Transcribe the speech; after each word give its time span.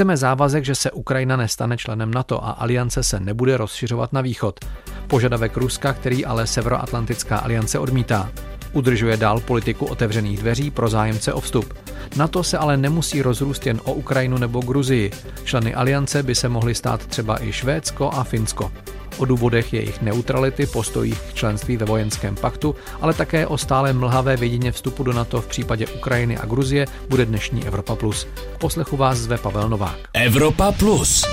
Chceme 0.00 0.16
závazek, 0.16 0.64
že 0.64 0.74
se 0.74 0.90
Ukrajina 0.90 1.36
nestane 1.36 1.76
členem 1.76 2.14
NATO 2.14 2.44
a 2.44 2.50
aliance 2.50 3.02
se 3.02 3.20
nebude 3.20 3.56
rozšiřovat 3.56 4.12
na 4.12 4.20
východ. 4.20 4.60
Požadavek 5.06 5.56
Ruska, 5.56 5.92
který 5.92 6.24
ale 6.24 6.46
Severoatlantická 6.46 7.38
aliance 7.38 7.78
odmítá. 7.78 8.30
Udržuje 8.72 9.16
dál 9.16 9.40
politiku 9.40 9.86
otevřených 9.86 10.38
dveří 10.38 10.70
pro 10.70 10.88
zájemce 10.88 11.32
o 11.32 11.40
vstup. 11.40 11.74
NATO 12.16 12.42
se 12.42 12.58
ale 12.58 12.76
nemusí 12.76 13.22
rozrůst 13.22 13.66
jen 13.66 13.80
o 13.84 13.92
Ukrajinu 13.92 14.38
nebo 14.38 14.60
Gruzii. 14.60 15.10
Členy 15.44 15.74
aliance 15.74 16.22
by 16.22 16.34
se 16.34 16.48
mohly 16.48 16.74
stát 16.74 17.06
třeba 17.06 17.44
i 17.44 17.52
Švédsko 17.52 18.10
a 18.10 18.24
Finsko. 18.24 18.72
O 19.18 19.24
důvodech 19.24 19.72
jejich 19.72 20.02
neutrality, 20.02 20.66
postojích 20.66 21.20
k 21.20 21.34
členství 21.34 21.76
ve 21.76 21.86
vojenském 21.86 22.34
paktu, 22.34 22.74
ale 23.00 23.14
také 23.14 23.46
o 23.46 23.58
stále 23.58 23.92
mlhavé 23.92 24.36
vidině 24.36 24.72
vstupu 24.72 25.02
do 25.02 25.12
NATO 25.12 25.40
v 25.40 25.46
případě 25.46 25.86
Ukrajiny 25.86 26.38
a 26.38 26.46
Gruzie 26.46 26.86
bude 27.08 27.26
dnešní 27.26 27.66
Evropa 27.66 27.96
Plus. 27.96 28.26
Poslechu 28.58 28.96
vás 28.96 29.18
zve 29.18 29.38
Pavel 29.38 29.68
Novák. 29.68 29.96
Evropa 30.12 30.72
Plus. 30.72 31.24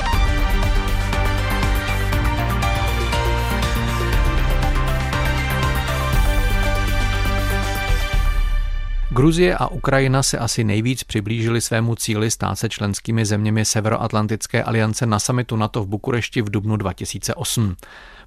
Gruzie 9.17 9.57
a 9.57 9.67
Ukrajina 9.67 10.23
se 10.23 10.37
asi 10.37 10.63
nejvíc 10.63 11.03
přiblížili 11.03 11.61
svému 11.61 11.95
cíli 11.95 12.31
stát 12.31 12.55
se 12.55 12.69
členskými 12.69 13.25
zeměmi 13.25 13.65
Severoatlantické 13.65 14.63
aliance 14.63 15.05
na 15.05 15.19
samitu 15.19 15.55
NATO 15.55 15.83
v 15.83 15.87
Bukurešti 15.87 16.41
v 16.41 16.49
dubnu 16.49 16.77
2008. 16.77 17.75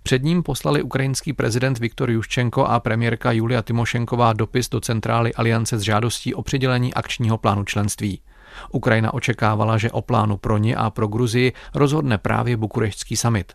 Před 0.02 0.22
ním 0.22 0.42
poslali 0.42 0.82
ukrajinský 0.82 1.32
prezident 1.32 1.78
Viktor 1.78 2.10
Juščenko 2.10 2.66
a 2.66 2.80
premiérka 2.80 3.32
Julia 3.32 3.62
Timošenková 3.62 4.32
dopis 4.32 4.68
do 4.68 4.80
centrály 4.80 5.34
aliance 5.34 5.78
s 5.78 5.82
žádostí 5.82 6.34
o 6.34 6.42
přidělení 6.42 6.94
akčního 6.94 7.38
plánu 7.38 7.64
členství. 7.64 8.20
Ukrajina 8.72 9.14
očekávala, 9.14 9.78
že 9.78 9.90
o 9.90 10.02
plánu 10.02 10.36
pro 10.36 10.58
ně 10.58 10.76
a 10.76 10.90
pro 10.90 11.08
Gruzii 11.08 11.52
rozhodne 11.74 12.18
právě 12.18 12.56
bukureštský 12.56 13.16
summit. 13.16 13.52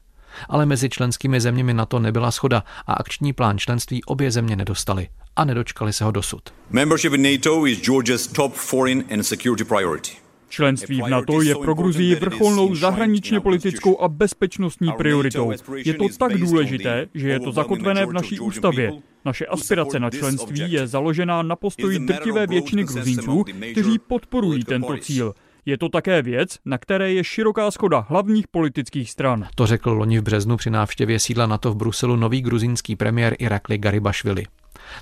Ale 0.49 0.65
mezi 0.65 0.89
členskými 0.89 1.41
zeměmi 1.41 1.73
NATO 1.73 1.99
nebyla 1.99 2.31
schoda 2.31 2.63
a 2.87 2.93
akční 2.93 3.33
plán 3.33 3.57
členství 3.57 4.03
obě 4.03 4.31
země 4.31 4.55
nedostaly 4.55 5.07
a 5.35 5.45
nedočkali 5.45 5.93
se 5.93 6.03
ho 6.03 6.11
dosud. 6.11 6.41
Membership 6.69 7.13
in 7.13 7.21
NATO 7.21 7.67
is 7.67 7.81
Georgia's 7.81 8.27
top 8.27 8.53
foreign 8.53 9.03
and 9.13 9.23
security 9.23 9.63
priority. 9.63 10.11
Členství 10.49 11.01
v 11.01 11.07
NATO 11.07 11.41
je 11.41 11.55
pro 11.55 11.73
Gruzii 11.73 12.15
vrcholnou 12.15 12.75
zahraničně 12.75 13.39
politickou 13.39 14.01
a 14.01 14.07
bezpečnostní 14.07 14.91
prioritou. 14.97 15.51
Je 15.75 15.93
to 15.93 16.05
tak 16.19 16.37
důležité, 16.37 17.07
že 17.13 17.29
je 17.29 17.39
to 17.39 17.51
zakotvené 17.51 18.05
v 18.05 18.13
naší 18.13 18.39
ústavě. 18.39 18.91
Naše 19.25 19.45
aspirace 19.45 19.99
na 19.99 20.09
členství 20.09 20.71
je 20.71 20.87
založená 20.87 21.41
na 21.41 21.55
postoji 21.55 21.99
drtivé 21.99 22.47
většiny 22.47 22.83
Gruzínců, 22.83 23.45
kteří 23.71 23.99
podporují 23.99 24.63
tento 24.63 24.97
cíl. 24.97 25.33
Je 25.65 25.77
to 25.77 25.89
také 25.89 26.21
věc, 26.21 26.57
na 26.65 26.77
které 26.77 27.13
je 27.13 27.23
široká 27.23 27.71
schoda 27.71 28.05
hlavních 28.09 28.47
politických 28.47 29.11
stran. 29.11 29.47
To 29.55 29.67
řekl 29.67 29.91
loni 29.91 30.19
v 30.19 30.23
březnu 30.23 30.57
při 30.57 30.69
návštěvě 30.69 31.19
sídla 31.19 31.45
NATO 31.45 31.71
v 31.71 31.75
Bruselu 31.75 32.15
nový 32.15 32.41
gruzínský 32.41 32.95
premiér 32.95 33.35
Irakli 33.39 33.77
Garibašvili. 33.77 34.45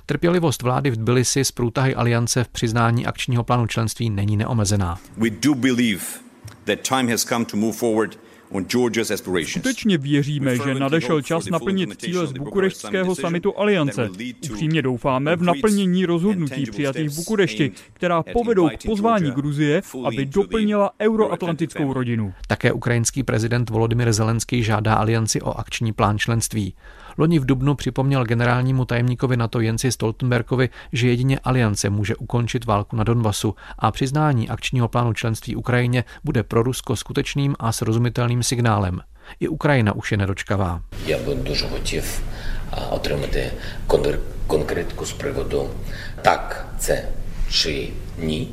Trpělivost 0.06 0.62
vlády 0.62 0.90
v 0.90 0.96
Tbilisi 0.96 1.44
z 1.44 1.52
průtahy 1.52 1.94
aliance 1.94 2.44
v 2.44 2.48
přiznání 2.48 3.06
akčního 3.06 3.44
plánu 3.44 3.66
členství 3.66 4.10
není 4.10 4.36
neomezená. 4.36 4.98
We 5.16 5.30
do 5.30 5.54
believe 5.54 6.04
that 6.64 6.78
time 6.88 7.10
has 7.10 7.24
come 7.24 7.44
to 7.44 7.56
move 7.56 7.76
forward 7.76 8.18
Skutečně 9.46 9.98
věříme, 9.98 10.56
že 10.56 10.74
nadešel 10.74 11.22
čas 11.22 11.46
naplnit 11.46 12.00
cíle 12.00 12.26
z 12.26 12.32
bukureštského 12.32 13.14
samitu 13.14 13.58
Aliance. 13.58 14.10
Upřímně 14.50 14.82
doufáme 14.82 15.36
v 15.36 15.42
naplnění 15.42 16.06
rozhodnutí 16.06 16.66
přijatých 16.70 17.10
v 17.10 17.16
Bukurešti, 17.16 17.72
která 17.92 18.22
povedou 18.22 18.68
k 18.68 18.86
pozvání 18.86 19.30
Gruzie, 19.30 19.82
aby 20.04 20.26
doplnila 20.26 20.90
euroatlantickou 21.00 21.92
rodinu. 21.92 22.34
Také 22.48 22.72
ukrajinský 22.72 23.22
prezident 23.22 23.70
Volodymyr 23.70 24.12
Zelenský 24.12 24.62
žádá 24.62 24.94
alianci 24.94 25.40
o 25.40 25.58
akční 25.58 25.92
plán 25.92 26.18
členství. 26.18 26.74
Loni 27.17 27.39
v 27.39 27.45
Dubnu 27.45 27.75
připomněl 27.75 28.25
generálnímu 28.25 28.85
tajemníkovi 28.85 29.37
NATO 29.37 29.59
Jensi 29.59 29.91
Stoltenbergovi, 29.91 30.69
že 30.93 31.07
jedině 31.07 31.39
aliance 31.39 31.89
může 31.89 32.15
ukončit 32.15 32.65
válku 32.65 32.95
na 32.95 33.03
Donbasu 33.03 33.55
a 33.79 33.91
přiznání 33.91 34.49
akčního 34.49 34.87
plánu 34.87 35.13
členství 35.13 35.55
Ukrajině 35.55 36.03
bude 36.23 36.43
pro 36.43 36.63
Rusko 36.63 36.95
skutečným 36.95 37.55
a 37.59 37.71
srozumitelným 37.71 38.43
signálem. 38.43 39.01
I 39.39 39.47
Ukrajina 39.47 39.93
už 39.93 40.11
je 40.11 40.17
nedočkavá. 40.17 40.81
Já 41.05 41.17
bych 41.17 41.37
дуже 41.37 41.67
хотів 41.67 42.21
отримати 42.89 43.51
конкретку 44.47 45.05
з 45.05 45.13
приводу 45.13 45.69
так 46.21 46.67
це 46.77 46.93
чи 46.93 46.93
ní. 46.93 47.22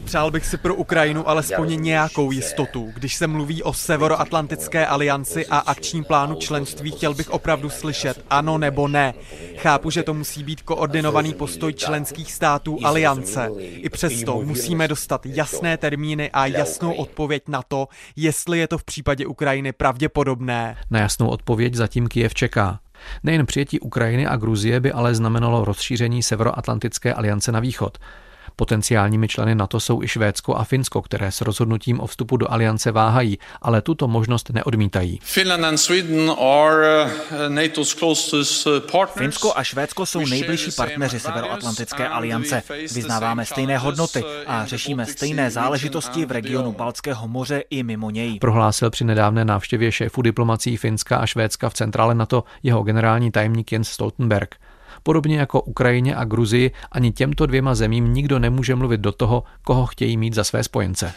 Přál 0.05 0.31
bych 0.31 0.45
si 0.45 0.57
pro 0.57 0.75
Ukrajinu 0.75 1.29
alespoň 1.29 1.81
nějakou 1.81 2.31
jistotu. 2.31 2.91
Když 2.95 3.15
se 3.15 3.27
mluví 3.27 3.63
o 3.63 3.73
Severoatlantické 3.73 4.85
alianci 4.87 5.47
a 5.47 5.57
akčním 5.57 6.03
plánu 6.03 6.35
členství, 6.35 6.91
chtěl 6.91 7.13
bych 7.13 7.29
opravdu 7.29 7.69
slyšet 7.69 8.25
ano 8.29 8.57
nebo 8.57 8.87
ne. 8.87 9.13
Chápu, 9.57 9.89
že 9.89 10.03
to 10.03 10.13
musí 10.13 10.43
být 10.43 10.61
koordinovaný 10.61 11.33
postoj 11.33 11.73
členských 11.73 12.31
států 12.33 12.77
aliance. 12.83 13.49
I 13.59 13.89
přesto 13.89 14.41
musíme 14.41 14.87
dostat 14.87 15.25
jasné 15.25 15.77
termíny 15.77 16.31
a 16.31 16.45
jasnou 16.45 16.93
odpověď 16.93 17.43
na 17.47 17.61
to, 17.61 17.87
jestli 18.15 18.59
je 18.59 18.67
to 18.67 18.77
v 18.77 18.83
případě 18.83 19.25
Ukrajiny 19.25 19.71
pravděpodobné. 19.71 20.77
Na 20.91 20.99
jasnou 20.99 21.27
odpověď 21.27 21.73
zatím 21.73 22.07
Kiev 22.07 22.33
čeká. 22.33 22.79
Nejen 23.23 23.45
přijetí 23.45 23.79
Ukrajiny 23.79 24.27
a 24.27 24.35
Gruzie 24.35 24.79
by 24.79 24.91
ale 24.91 25.15
znamenalo 25.15 25.65
rozšíření 25.65 26.23
Severoatlantické 26.23 27.13
aliance 27.13 27.51
na 27.51 27.59
východ. 27.59 27.97
Potenciálními 28.61 29.27
členy 29.27 29.55
NATO 29.55 29.79
jsou 29.79 30.03
i 30.03 30.07
Švédsko 30.07 30.55
a 30.55 30.63
Finsko, 30.63 31.01
které 31.01 31.31
s 31.31 31.41
rozhodnutím 31.41 31.99
o 31.99 32.07
vstupu 32.07 32.37
do 32.37 32.51
aliance 32.51 32.91
váhají, 32.91 33.39
ale 33.61 33.81
tuto 33.81 34.07
možnost 34.07 34.49
neodmítají. 34.49 35.19
Uh, 35.37 35.47
uh, 38.95 39.05
Finsko 39.17 39.53
a 39.55 39.63
Švédsko 39.63 40.05
jsou 40.05 40.25
nejbližší 40.25 40.71
partneři 40.71 41.19
Severoatlantické 41.19 42.07
aliance. 42.07 42.63
Vyznáváme 42.93 43.45
stejné 43.45 43.77
hodnoty 43.77 44.23
a 44.47 44.65
řešíme 44.65 45.05
stejné 45.05 45.51
záležitosti 45.51 46.25
v 46.25 46.31
regionu 46.31 46.71
Balckého 46.71 47.27
moře 47.27 47.63
i 47.69 47.83
mimo 47.83 48.09
něj. 48.09 48.39
Prohlásil 48.39 48.89
při 48.89 49.03
nedávné 49.03 49.45
návštěvě 49.45 49.91
šéfu 49.91 50.21
diplomací 50.21 50.77
Finska 50.77 51.17
a 51.17 51.25
Švédska 51.25 51.69
v 51.69 51.73
centrále 51.73 52.15
NATO 52.15 52.43
jeho 52.63 52.83
generální 52.83 53.31
tajemník 53.31 53.71
Jens 53.71 53.89
Stoltenberg. 53.89 54.55
Podobně 55.03 55.39
jako 55.39 55.61
Ukrajině 55.61 56.15
a 56.15 56.23
Gruzii, 56.23 56.71
ani 56.91 57.11
těmto 57.11 57.45
dvěma 57.45 57.75
zemím 57.75 58.13
nikdo 58.13 58.39
nemůže 58.39 58.75
mluvit 58.75 59.01
do 59.01 59.11
toho, 59.11 59.43
koho 59.63 59.85
chtějí 59.85 60.17
mít 60.17 60.33
za 60.33 60.43
své 60.43 60.63
spojence. 60.63 61.13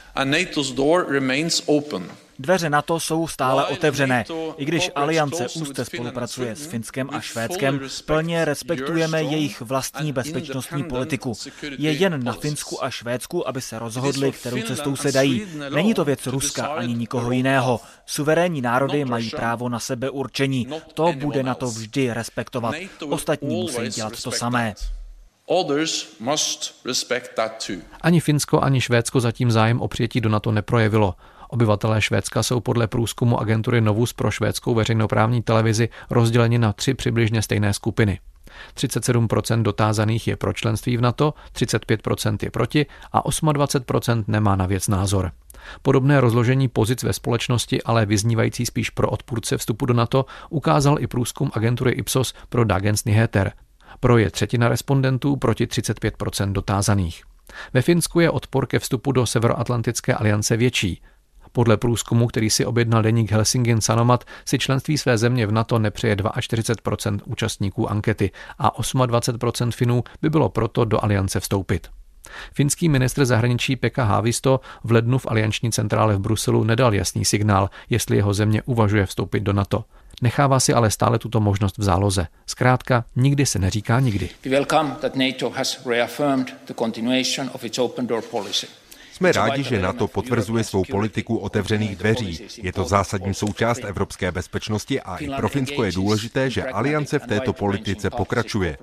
Dveře 2.39 2.71
NATO 2.71 3.01
jsou 3.01 3.29
stále 3.29 3.67
otevřené. 3.67 4.25
I 4.57 4.65
když 4.65 4.91
aliance 4.95 5.47
úzce 5.49 5.85
spolupracuje 5.85 6.57
s 6.57 6.67
Finskem 6.67 7.09
a 7.13 7.21
Švédskem, 7.21 7.81
plně 8.07 8.45
respektujeme 8.45 9.23
jejich 9.23 9.61
vlastní 9.61 10.13
bezpečnostní 10.13 10.85
politiku. 10.85 11.33
Je 11.79 11.93
jen 11.93 12.25
na 12.25 12.33
Finsku 12.33 12.85
a 12.85 12.91
Švédsku, 12.91 13.49
aby 13.49 13.61
se 13.61 13.79
rozhodli, 13.79 14.33
kterou 14.33 14.63
cestou 14.63 14.97
se 14.97 15.13
dají. 15.13 15.47
Není 15.75 15.95
to 15.95 16.05
věc 16.05 16.27
Ruska 16.27 16.67
ani 16.67 16.95
nikoho 16.95 17.31
jiného. 17.31 17.81
Suverénní 18.07 18.61
národy 18.61 19.05
mají 19.05 19.31
právo 19.31 19.69
na 19.69 19.79
sebe 19.79 20.11
určení. 20.11 20.69
To 20.95 21.13
bude 21.13 21.43
na 21.43 21.55
to 21.55 21.67
vždy 21.67 22.13
respektovat. 22.13 22.75
Ostatní 23.09 23.63
musí 23.63 23.89
dělat 23.89 24.23
to 24.23 24.31
samé. 24.31 24.75
Ani 28.01 28.21
Finsko, 28.21 28.61
ani 28.61 28.81
Švédsko 28.81 29.21
zatím 29.21 29.51
zájem 29.51 29.81
o 29.81 29.89
přijetí 29.89 30.21
do 30.21 30.29
NATO 30.29 30.53
neprojevilo. 30.53 31.15
Obyvatelé 31.49 32.03
Švédska 32.03 32.43
jsou 32.43 32.61
podle 32.61 32.87
průzkumu 32.87 33.41
agentury 33.41 33.81
Novus 33.81 34.13
pro 34.13 34.31
švédskou 34.31 34.75
veřejnoprávní 34.75 35.43
televizi 35.43 35.89
rozděleni 36.11 36.59
na 36.59 36.73
tři 36.73 36.95
přibližně 36.95 37.43
stejné 37.43 37.73
skupiny. 37.73 38.21
37% 38.77 39.63
dotázaných 39.63 40.29
je 40.29 40.37
pro 40.37 40.53
členství 40.53 40.97
v 40.97 41.01
NATO, 41.01 41.35
35% 41.53 42.37
je 42.43 42.51
proti 42.51 42.87
a 43.13 43.23
28% 43.23 44.25
nemá 44.27 44.57
na 44.57 44.67
věc 44.67 44.89
názor. 44.89 45.33
Podobné 45.83 46.21
rozložení 46.21 46.69
pozic 46.69 47.03
ve 47.03 47.13
společnosti, 47.13 47.83
ale 47.83 48.07
vyznívající 48.07 48.67
spíš 48.67 48.91
pro 48.91 49.11
odpůrce 49.11 49.57
vstupu 49.57 49.87
do 49.87 49.95
NATO, 49.95 50.27
ukázal 50.51 50.97
i 51.01 51.07
průzkum 51.07 51.51
agentury 51.55 51.93
Ipsos 51.93 52.35
pro 52.49 52.65
Dagens 52.65 53.05
Nyheter. 53.05 53.53
Pro 54.01 54.19
je 54.19 54.31
třetina 54.31 54.69
respondentů 54.69 55.37
proti 55.37 55.67
35% 55.67 56.53
dotázaných. 56.53 57.23
Ve 57.73 57.83
Finsku 57.83 58.21
je 58.21 58.31
odpor 58.31 58.67
ke 58.67 58.79
vstupu 58.79 59.13
do 59.13 59.27
Severoatlantické 59.27 60.15
aliance 60.15 60.57
větší. 60.57 61.03
Podle 61.57 61.77
průzkumu, 61.77 62.27
který 62.27 62.51
si 62.51 62.67
objednal 62.67 63.03
deník 63.03 63.33
Helsingin 63.33 63.81
Sanomat, 63.81 64.25
si 64.45 64.59
členství 64.59 64.99
své 64.99 65.19
země 65.19 65.47
v 65.47 65.53
NATO 65.53 65.79
nepřeje 65.79 66.17
42% 66.17 67.21
účastníků 67.25 67.91
ankety 67.91 68.31
a 68.59 68.81
28% 68.81 69.71
Finů 69.71 70.05
by 70.23 70.31
bylo 70.31 70.49
proto 70.49 70.85
do 70.85 71.05
aliance 71.05 71.41
vstoupit. 71.41 71.89
Finský 72.55 72.89
ministr 72.89 73.25
zahraničí 73.25 73.77
Pekka 73.77 74.05
Haavisto 74.05 74.61
v 74.85 74.93
lednu 74.93 75.19
v 75.19 75.27
alianční 75.27 75.73
centrále 75.73 76.17
v 76.17 76.21
Bruselu 76.21 76.65
nedal 76.65 76.95
jasný 76.95 77.25
signál, 77.25 77.71
jestli 77.91 78.17
jeho 78.17 78.35
země 78.35 78.63
uvažuje 78.63 79.07
vstoupit 79.07 79.41
do 79.41 79.53
NATO. 79.53 79.85
Nechává 80.23 80.61
si 80.61 80.75
ale 80.75 80.91
stále 80.91 81.19
tuto 81.19 81.41
možnost 81.41 81.79
v 81.79 81.83
záloze. 81.83 82.27
Zkrátka, 82.47 83.05
nikdy 83.17 83.47
se 83.47 83.59
neříká 83.59 84.01
nikdy. 84.01 84.31
We 84.45 84.51
welcome 84.51 84.97
that 85.01 85.17
NATO 85.17 85.51
has 85.51 85.87
reaffirmed 85.87 86.55
the 86.67 86.75
continuation 86.75 87.51
of 87.53 87.65
its 87.65 87.79
open 87.79 88.07
door 88.07 88.23
policy. 88.23 88.67
Jsme 89.15 89.33
rádi, 89.33 89.63
že 89.63 89.83
NATO 89.83 90.09
potvrzuje 90.09 90.65
svou 90.65 90.85
politiku 90.91 91.37
otevřených 91.37 91.97
dveří. 91.97 92.47
Je 92.63 92.73
to 92.73 92.85
zásadní 92.85 93.35
součást 93.35 93.85
evropské 93.85 94.33
bezpečnosti 94.33 95.01
a 95.01 95.17
i 95.17 95.29
pro 95.29 95.49
Finsko 95.49 95.85
je 95.85 95.93
důležité, 95.93 96.51
že 96.51 96.65
aliance 96.65 97.19
v 97.19 97.27
této 97.27 97.53
politice 97.53 98.11
pokračuje. 98.11 98.77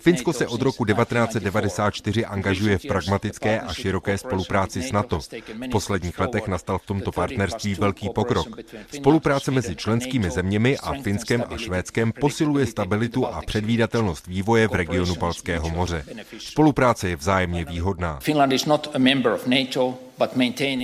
Finsko 0.00 0.32
se 0.32 0.46
od 0.46 0.62
roku 0.62 0.84
1994 0.84 2.24
angažuje 2.24 2.78
v 2.78 2.86
pragmatické 2.88 3.60
a 3.60 3.74
široké 3.74 4.18
spolupráci 4.18 4.82
s 4.82 4.92
NATO. 4.92 5.20
V 5.20 5.70
posledních 5.70 6.18
letech 6.18 6.48
nastal 6.48 6.78
v 6.78 6.86
tomto 6.86 7.12
partnerství 7.12 7.74
velký 7.74 8.08
pokrok. 8.08 8.48
Spolupráce 8.94 9.50
mezi 9.50 9.76
členskými 9.76 10.30
zeměmi 10.30 10.78
a 10.78 10.92
Finskem 11.02 11.44
a 11.48 11.56
Švédskem 11.56 12.12
posiluje 12.12 12.66
stabilitu 12.66 13.26
a 13.26 13.42
předvídatelnost 13.46 14.26
vývoje 14.26 14.68
v 14.68 14.74
regionu 14.74 15.14
Balského 15.14 15.70
moře. 15.70 16.04
Spolupráce 16.38 17.08
je 17.08 17.16
vzájemně 17.16 17.64
výhodná. 17.64 18.18
mental 19.78 20.07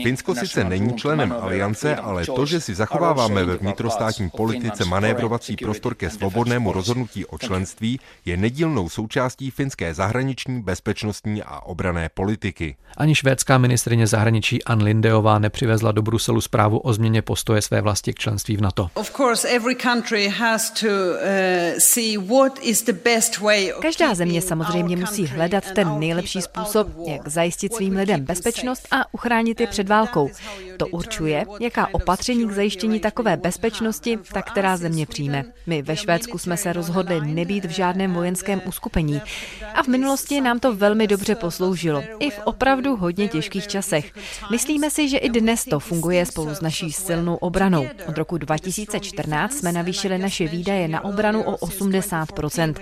Finsko 0.03 0.35
sice 0.35 0.65
není 0.65 0.95
členem 0.97 1.35
aliance, 1.41 1.97
ale 1.97 2.27
to, 2.27 2.47
že 2.47 2.61
si 2.61 2.75
zachováváme 2.75 3.45
ve 3.45 3.57
vnitrostátní 3.57 4.31
politice 4.31 4.85
manévrovací 4.85 5.57
prostor 5.57 5.95
ke 5.95 6.11
svobodnému 6.11 6.73
rozhodnutí 6.73 7.27
o 7.27 7.39
členství, 7.39 8.01
je 8.25 8.37
nedílnou 8.37 8.89
součástí 8.89 9.51
finské 9.51 9.95
zahraniční, 9.95 10.63
bezpečnostní 10.63 11.43
a 11.43 11.61
obrané 11.61 12.09
politiky. 12.15 12.77
Ani 12.97 13.15
švédská 13.15 13.59
ministrině 13.59 14.07
zahraničí 14.07 14.65
Ann 14.65 14.83
Lindeová 14.83 15.39
nepřivezla 15.39 15.93
do 15.93 16.03
Bruselu 16.03 16.41
zprávu 16.41 16.79
o 16.79 16.93
změně 16.93 17.23
postoje 17.23 17.63
své 17.63 17.81
vlasti 17.81 18.13
k 18.13 18.19
členství 18.19 18.57
v 18.57 18.61
NATO. 18.61 18.91
Každá 23.83 24.15
země 24.15 24.43
samozřejmě 24.43 24.97
musí 24.97 25.27
hledat 25.27 25.65
ten 25.75 25.99
nejlepší 25.99 26.43
způsob, 26.43 26.89
jak 27.07 27.29
zajistit 27.29 27.75
svým 27.75 27.97
lidem 27.97 28.25
bezpečnost 28.25 28.89
a 28.91 29.15
uchránit 29.25 29.61
je 29.61 29.67
před 29.67 29.89
válkou. 29.89 30.31
To 30.77 30.87
určuje, 30.87 31.45
jaká 31.61 31.89
opatření 31.93 32.49
k 32.49 32.53
zajištění 32.53 33.01
takové 33.01 33.37
bezpečnosti 33.37 34.19
ta 34.33 34.43
která 34.43 34.77
země 34.77 35.07
přijme. 35.07 35.45
My 35.67 35.83
ve 35.83 35.97
Švédsku 35.97 36.39
jsme 36.39 36.57
se 36.57 36.73
rozhodli 36.73 37.21
nebýt 37.21 37.65
v 37.65 37.71
žádném 37.71 38.15
vojenském 38.15 38.63
uskupení 38.67 39.23
a 39.75 39.83
v 39.83 39.87
minulosti 39.87 40.41
nám 40.41 40.59
to 40.59 40.75
velmi 40.75 41.07
dobře 41.07 41.35
posloužilo, 41.35 42.03
i 42.21 42.31
v 42.31 42.39
opravdu 42.45 42.97
hodně 42.97 43.29
těžkých 43.29 43.67
časech. 43.67 44.13
Myslíme 44.51 44.91
si, 44.91 45.09
že 45.09 45.19
i 45.19 45.31
dnes 45.31 45.65
to 45.65 45.81
funguje 45.81 46.27
spolu 46.27 46.55
s 46.55 46.61
naší 46.61 46.93
silnou 46.93 47.35
obranou. 47.35 47.87
Od 48.09 48.19
roku 48.19 48.39
2014 48.39 49.53
jsme 49.55 49.73
navýšili 49.73 50.19
naše 50.19 50.49
výdaje 50.49 50.89
na 50.89 51.05
obranu 51.05 51.43
o 51.43 51.67
80% 51.67 52.75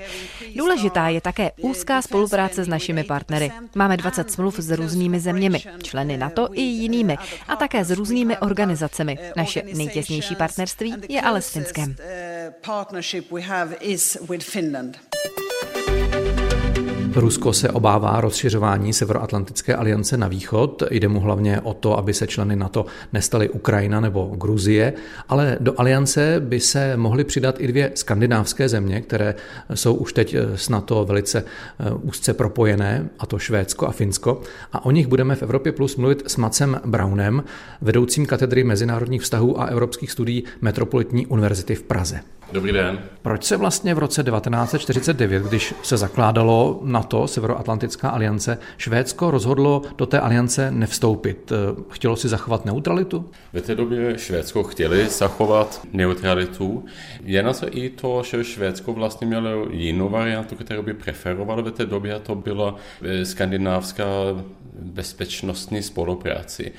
Důležitá 0.56 1.08
je 1.08 1.20
také 1.20 1.50
úzká 1.60 2.02
spolupráce 2.02 2.64
s 2.64 2.68
našimi 2.68 3.04
partnery. 3.04 3.52
Máme 3.74 3.96
20 3.96 4.30
smluv 4.30 4.58
s 4.58 4.70
různými 4.70 5.20
zeměmi, 5.20 5.62
členy 5.82 6.16
NATO 6.16 6.48
i 6.52 6.60
jinými, 6.60 7.18
a 7.48 7.56
také 7.56 7.81
s 7.84 7.90
různými 7.90 8.38
organizacemi. 8.38 9.18
Naše 9.36 9.62
nejtěsnější 9.74 10.36
partnerství 10.36 10.94
je 11.08 11.20
ale 11.20 11.42
s 11.42 11.48
Finskem. 11.48 11.96
Rusko 17.14 17.52
se 17.52 17.70
obává 17.70 18.20
rozšiřování 18.20 18.92
Severoatlantické 18.92 19.76
aliance 19.76 20.16
na 20.16 20.28
východ. 20.28 20.82
Jde 20.90 21.08
mu 21.08 21.20
hlavně 21.20 21.60
o 21.60 21.74
to, 21.74 21.98
aby 21.98 22.14
se 22.14 22.26
členy 22.26 22.56
NATO 22.56 22.86
nestaly 23.12 23.48
Ukrajina 23.48 24.00
nebo 24.00 24.34
Gruzie, 24.36 24.92
ale 25.28 25.56
do 25.60 25.80
aliance 25.80 26.36
by 26.40 26.60
se 26.60 26.96
mohly 26.96 27.24
přidat 27.24 27.60
i 27.60 27.66
dvě 27.66 27.92
skandinávské 27.94 28.68
země, 28.68 29.00
které 29.00 29.34
jsou 29.74 29.94
už 29.94 30.12
teď 30.12 30.36
s 30.54 30.68
NATO 30.68 31.04
velice 31.04 31.44
eh, 31.78 31.90
úzce 32.02 32.34
propojené, 32.34 33.08
a 33.18 33.26
to 33.26 33.38
Švédsko 33.38 33.86
a 33.86 33.92
Finsko. 33.92 34.40
A 34.72 34.84
o 34.84 34.90
nich 34.90 35.06
budeme 35.06 35.36
v 35.36 35.42
Evropě 35.42 35.72
Plus 35.72 35.96
mluvit 35.96 36.22
s 36.26 36.36
Macem 36.36 36.80
Braunem, 36.84 37.44
vedoucím 37.80 38.26
katedry 38.26 38.64
mezinárodních 38.64 39.22
vztahů 39.22 39.60
a 39.60 39.66
evropských 39.66 40.12
studií 40.12 40.44
Metropolitní 40.60 41.26
univerzity 41.26 41.74
v 41.74 41.82
Praze. 41.82 42.20
Dobrý 42.52 42.72
den. 42.72 42.98
Proč 43.22 43.44
se 43.44 43.56
vlastně 43.56 43.94
v 43.94 43.98
roce 43.98 44.22
1949, 44.22 45.42
když 45.42 45.74
se 45.82 45.96
zakládalo 45.96 46.80
NATO, 46.82 47.28
Severoatlantická 47.28 48.08
aliance, 48.08 48.58
Švédsko 48.78 49.30
rozhodlo 49.30 49.82
do 49.98 50.06
té 50.06 50.20
aliance 50.20 50.70
nevstoupit? 50.70 51.52
Chtělo 51.90 52.16
si 52.16 52.28
zachovat 52.28 52.64
neutralitu? 52.64 53.30
V 53.52 53.60
té 53.60 53.74
době 53.74 54.18
Švédsko 54.18 54.62
chtěli 54.62 55.08
zachovat 55.08 55.80
neutralitu. 55.92 56.84
Je 57.24 57.42
na 57.42 57.52
to 57.52 57.66
i 57.70 57.90
to, 57.90 58.22
že 58.22 58.44
Švédsko 58.44 58.92
vlastně 58.92 59.26
mělo 59.26 59.66
jinou 59.70 60.08
variantu, 60.08 60.56
kterou 60.56 60.82
by 60.82 60.94
preferovalo 60.94 61.62
v 61.62 61.70
té 61.70 61.86
době, 61.86 62.14
a 62.14 62.18
to 62.18 62.34
byla 62.34 62.76
eh, 63.02 63.24
skandinávská 63.24 64.04
bezpečnostní 64.82 65.82
spolupráci. 65.82 66.72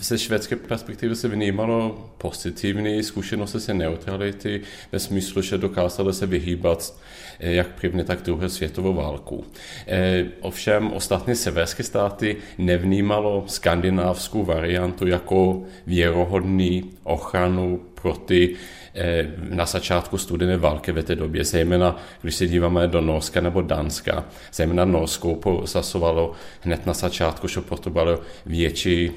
Ze 0.00 0.18
švédské 0.18 0.56
perspektivy 0.56 1.16
se 1.16 1.28
vnímalo 1.28 2.10
pozitivní 2.18 3.02
zkušenosti 3.02 3.60
se 3.60 3.74
neutrality 3.74 4.60
ve 4.92 4.98
smyslu, 4.98 5.42
že 5.42 5.58
dokázalo 5.58 6.12
se 6.12 6.26
vyhýbat 6.26 6.94
eh, 7.40 7.52
jak 7.52 7.68
první, 7.80 8.04
tak 8.04 8.22
druhé 8.22 8.48
světovou 8.48 8.94
válku. 8.94 9.44
Eh, 9.86 10.24
ovšem 10.40 10.92
ostatní 10.92 11.34
severské 11.34 11.82
státy 11.82 12.36
nevnímalo 12.58 13.44
skandinávskou 13.46 14.44
variantu 14.44 15.06
jako 15.06 15.62
věrohodný 15.86 16.90
ochranu 17.04 17.80
proti 18.02 18.54
eh, 18.94 19.26
na 19.48 19.66
začátku 19.66 20.18
studené 20.18 20.56
války 20.56 20.92
ve 20.92 21.02
té 21.02 21.16
době, 21.16 21.44
zejména 21.44 21.96
když 22.22 22.34
se 22.34 22.46
díváme 22.46 22.88
do 22.88 23.00
Norska 23.00 23.40
nebo 23.40 23.62
Dánska, 23.62 24.24
zejména 24.52 24.84
Norsko 24.84 25.34
posasovalo 25.34 26.32
hned 26.60 26.86
na 26.86 26.92
začátku, 26.92 27.48
že 27.48 27.60
potřebovalo 27.60 28.20
větší 28.46 29.10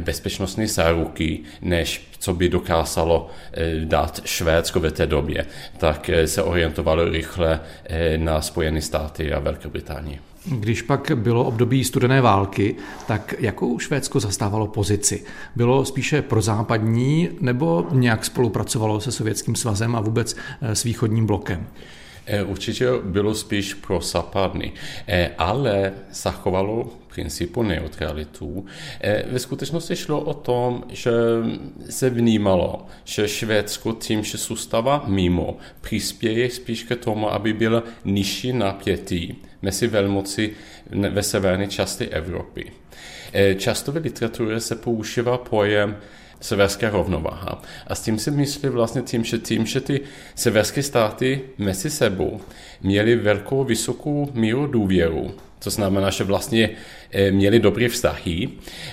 bezpečnostní 0.00 0.66
záruky, 0.66 1.40
než 1.62 2.12
co 2.22 2.34
by 2.34 2.48
dokázalo 2.48 3.30
eh, 3.52 3.80
dát 3.84 4.20
Švédsko 4.24 4.80
ve 4.80 4.90
té 4.90 5.06
době, 5.06 5.46
tak 5.78 6.10
eh, 6.10 6.26
se 6.26 6.42
orientovalo 6.42 7.04
rychle 7.04 7.60
eh, 7.84 8.18
na 8.18 8.42
Spojené 8.42 8.82
státy 8.82 9.32
a 9.32 9.38
Velkou 9.38 9.68
Británii. 9.68 10.18
Když 10.44 10.82
pak 10.82 11.12
bylo 11.14 11.44
období 11.44 11.84
studené 11.84 12.20
války, 12.20 12.76
tak 13.06 13.34
jakou 13.38 13.78
Švédsko 13.78 14.20
zastávalo 14.20 14.66
pozici? 14.66 15.24
Bylo 15.56 15.84
spíše 15.84 16.22
prozápadní 16.22 17.28
nebo 17.40 17.86
nějak 17.90 18.24
spolupracovalo 18.24 19.00
se 19.00 19.12
Sovětským 19.12 19.54
svazem 19.54 19.96
a 19.96 20.00
vůbec 20.00 20.36
s 20.60 20.82
východním 20.82 21.26
blokem? 21.26 21.66
Určitě 22.46 22.86
bylo 23.04 23.34
spíš 23.34 23.74
pro 23.74 24.00
západní, 24.00 24.72
ale 25.38 25.92
zachovalo 26.12 26.90
principu 27.14 27.62
neutralitu. 27.62 28.66
Ve 29.30 29.38
skutečnosti 29.38 29.96
šlo 29.96 30.20
o 30.20 30.34
tom, 30.34 30.84
že 30.88 31.10
se 31.90 32.10
vnímalo, 32.10 32.86
že 33.04 33.28
Švédsko 33.28 33.92
tím, 33.92 34.24
že 34.24 34.38
zůstává 34.38 35.04
mimo, 35.06 35.56
přispěje 35.80 36.50
spíš 36.50 36.82
k 36.82 36.96
tomu, 36.96 37.32
aby 37.32 37.52
byl 37.52 37.82
nižší 38.04 38.52
napětí 38.52 39.42
mezi 39.62 39.86
velmoci 39.86 40.52
ve 40.90 41.22
severní 41.22 41.68
části 41.68 42.08
Evropy. 42.08 42.72
Často 43.56 43.92
ve 43.92 44.00
literatuře 44.00 44.60
se 44.60 44.76
používá 44.76 45.38
pojem 45.38 45.96
severská 46.40 46.90
rovnováha. 46.90 47.62
A 47.86 47.94
s 47.94 48.02
tím 48.02 48.18
si 48.18 48.30
myslí 48.30 48.68
vlastně 48.68 49.02
tím, 49.02 49.24
že 49.24 49.38
tím, 49.38 49.66
že 49.66 49.80
ty 49.80 50.00
severské 50.34 50.82
státy 50.82 51.40
mezi 51.58 51.90
sebou 51.90 52.40
měly 52.82 53.16
velkou, 53.16 53.64
vysokou 53.64 54.28
míru 54.34 54.66
důvěru, 54.66 55.34
to 55.64 55.70
znamená, 55.70 56.10
že 56.10 56.24
vlastně 56.24 56.70
eh, 57.10 57.30
měli 57.30 57.58
dobré 57.58 57.88
vztahy 57.88 58.48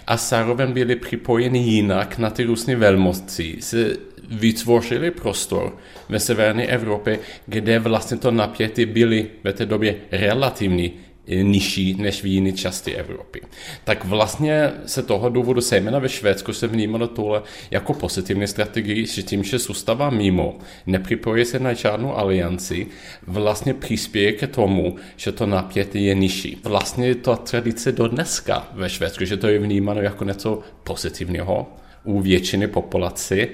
a 0.08 0.18
zároveň 0.18 0.72
byli 0.74 0.96
připojeni 0.96 1.60
jinak 1.60 2.18
na 2.18 2.30
ty 2.30 2.44
různé 2.44 2.76
velmoci. 2.76 3.56
Se 3.60 3.98
vytvořili 4.30 5.12
prostor 5.12 5.78
ve 6.10 6.20
severní 6.20 6.64
Evropě, 6.64 7.20
kde 7.46 7.80
vlastně 7.80 8.18
to 8.18 8.32
napětí 8.32 8.86
byly 8.86 9.28
ve 9.44 9.54
té 9.54 9.66
době 9.66 9.96
relativní 10.12 10.94
nižší 11.36 11.94
než 11.94 12.24
v 12.24 12.26
jiné 12.26 12.52
části 12.52 12.96
Evropy. 12.96 13.42
Tak 13.84 14.06
vlastně 14.06 14.72
se 14.86 15.04
toho 15.04 15.30
důvodu, 15.30 15.62
zejména 15.62 16.00
ve 16.00 16.10
Švédsku, 16.10 16.54
se 16.54 16.68
vnímalo 16.68 17.08
tohle 17.08 17.42
jako 17.72 17.94
pozitivní 17.94 18.48
strategii, 18.48 19.06
že 19.06 19.24
tím, 19.24 19.44
že 19.44 19.60
zůstává 19.60 20.10
mimo, 20.10 20.58
nepřipojí 20.88 21.46
se 21.46 21.60
na 21.60 21.74
žádnou 21.74 22.16
alianci, 22.16 22.88
vlastně 23.28 23.74
přispěje 23.74 24.32
k 24.32 24.48
tomu, 24.48 24.96
že 25.18 25.32
to 25.32 25.46
napětí 25.46 26.06
je 26.06 26.16
nižší. 26.16 26.58
Vlastně 26.64 27.08
je 27.08 27.16
to 27.16 27.36
tradice 27.36 27.92
do 27.92 28.08
dneska 28.08 28.68
ve 28.74 28.90
Švédsku, 28.90 29.26
že 29.26 29.38
to 29.38 29.48
je 29.48 29.60
vnímáno 29.60 30.02
jako 30.02 30.24
něco 30.24 30.60
pozitivního, 30.84 31.68
u 32.04 32.22
většiny 32.22 32.68
populace, 32.68 33.48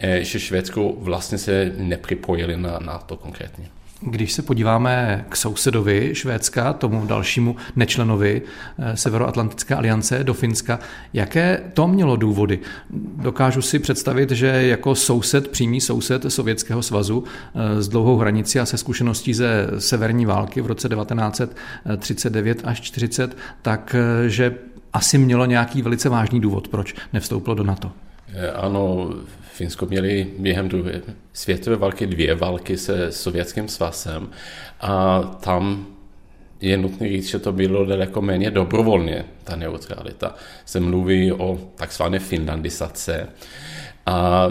eh, 0.00 0.24
že 0.24 0.40
Švédsku 0.40 0.96
vlastně 1.00 1.38
se 1.38 1.72
nepřipojili 1.76 2.56
na, 2.56 2.78
na 2.78 2.98
to 2.98 3.16
konkrétně. 3.16 3.68
Když 4.06 4.32
se 4.32 4.42
podíváme 4.42 5.24
k 5.28 5.36
sousedovi 5.36 6.10
Švédska, 6.12 6.72
tomu 6.72 7.06
dalšímu 7.06 7.56
nečlenovi 7.76 8.42
eh, 8.78 8.96
Severoatlantické 8.96 9.74
aliance 9.74 10.24
do 10.24 10.34
Finska, 10.34 10.78
jaké 11.12 11.62
to 11.74 11.88
mělo 11.88 12.16
důvody? 12.16 12.58
Dokážu 13.16 13.62
si 13.62 13.78
představit, 13.78 14.30
že 14.30 14.46
jako 14.46 14.94
soused, 14.94 15.48
přímý 15.48 15.80
soused 15.80 16.24
Sovětského 16.28 16.82
svazu 16.82 17.24
eh, 17.54 17.82
s 17.82 17.88
dlouhou 17.88 18.16
hranicí 18.16 18.60
a 18.60 18.66
se 18.66 18.78
zkušeností 18.78 19.34
ze 19.34 19.68
severní 19.78 20.26
války 20.26 20.60
v 20.60 20.66
roce 20.66 20.88
1939 20.88 22.60
až 22.64 22.80
40, 22.80 23.36
tak 23.62 23.94
eh, 24.38 24.54
asi 24.92 25.18
mělo 25.18 25.46
nějaký 25.46 25.82
velice 25.82 26.08
vážný 26.08 26.40
důvod, 26.40 26.68
proč 26.68 26.94
nevstoupilo 27.12 27.54
do 27.54 27.64
NATO. 27.64 27.92
Ano, 28.54 29.10
Finsko 29.52 29.86
měli 29.86 30.26
během 30.38 30.68
druhé 30.68 31.02
světové 31.32 31.76
války 31.76 32.06
dvě 32.06 32.34
války 32.34 32.76
se 32.76 33.12
Sovětským 33.12 33.68
svazem 33.68 34.30
a 34.80 35.22
tam 35.22 35.86
je 36.60 36.76
nutné 36.76 37.08
říct, 37.08 37.28
že 37.28 37.38
to 37.38 37.52
bylo 37.52 37.84
daleko 37.84 38.22
méně 38.22 38.50
dobrovolně, 38.50 39.24
ta 39.44 39.56
neutralita. 39.56 40.34
Se 40.64 40.80
mluví 40.80 41.32
o 41.32 41.58
takzvané 41.74 42.18
finlandizace 42.18 43.28
a 44.06 44.48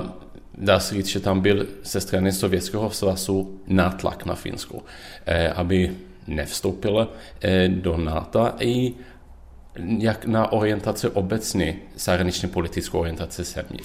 dá 0.57 0.79
se 0.79 0.95
říct, 0.95 1.07
že 1.07 1.19
tam 1.19 1.41
byl 1.41 1.67
ze 1.83 2.01
strany 2.01 2.31
Sovětského 2.31 2.89
svazu 2.91 3.59
nátlak 3.67 4.25
na 4.25 4.35
Finsko, 4.35 4.83
eh, 5.25 5.49
aby 5.49 5.91
nevstoupil 6.27 7.07
eh, 7.41 7.67
do 7.67 7.97
NATO 7.97 8.51
i 8.59 8.93
jak 9.75 10.25
na 10.25 10.51
orientaci 10.51 11.07
obecně, 11.07 11.75
zahraničně 11.95 12.47
politickou 12.47 12.99
orientaci 12.99 13.43
země. 13.43 13.79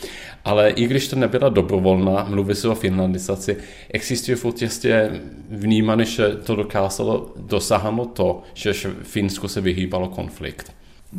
Ale 0.45 0.71
i 0.71 0.87
když 0.87 1.09
to 1.09 1.16
nebyla 1.16 1.49
dobrovolná, 1.49 2.26
mluví 2.28 2.55
se 2.55 2.69
o 2.69 2.75
finlandizaci, 2.75 3.57
existuje 3.90 4.37
furt 4.37 4.62
ještě 4.62 5.21
vnímané, 5.49 6.05
že 6.05 6.28
to 6.28 6.57
dokázalo 6.57 7.33
dosáhnout 7.37 8.07
to, 8.07 8.43
že 8.55 8.73
Finsko 9.02 9.49
se 9.49 9.61
vyhýbalo 9.61 10.09
konflikt. 10.09 10.73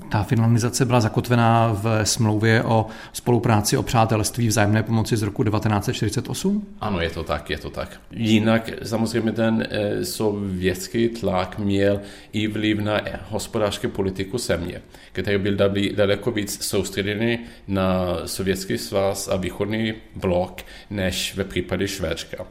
Ta 0.09 0.23
finlandizace 0.23 0.85
byla 0.85 1.01
zakotvená 1.01 1.73
v 1.73 2.05
smlouvě 2.05 2.63
o 2.63 2.85
spolupráci 3.13 3.77
o 3.77 3.83
přátelství 3.83 4.47
vzájemné 4.47 4.83
pomoci 4.83 5.17
z 5.17 5.21
roku 5.21 5.43
1948? 5.43 6.67
Ano, 6.81 7.01
je 7.01 7.09
to 7.09 7.23
tak, 7.23 7.49
je 7.49 7.57
to 7.57 7.69
tak. 7.69 8.01
Jinak 8.11 8.69
samozřejmě 8.83 9.31
ten 9.31 9.67
eh, 9.69 10.05
sovětský 10.05 11.09
tlak 11.09 11.59
měl 11.59 12.01
i 12.33 12.47
vliv 12.47 12.79
na 12.79 13.01
hospodářskou 13.29 13.87
politiku 13.89 14.37
země, 14.37 14.81
který 15.11 15.37
byl 15.37 15.55
daleko 15.95 16.31
víc 16.31 16.65
soustředěný 16.65 17.39
na 17.67 18.17
sovětský 18.25 18.77
svaz 18.77 19.27
a 19.27 19.35
východní 19.35 19.93
blok, 20.15 20.61
než 20.89 21.35
ve 21.35 21.43
případě 21.43 21.87
Švédska. 21.87 22.45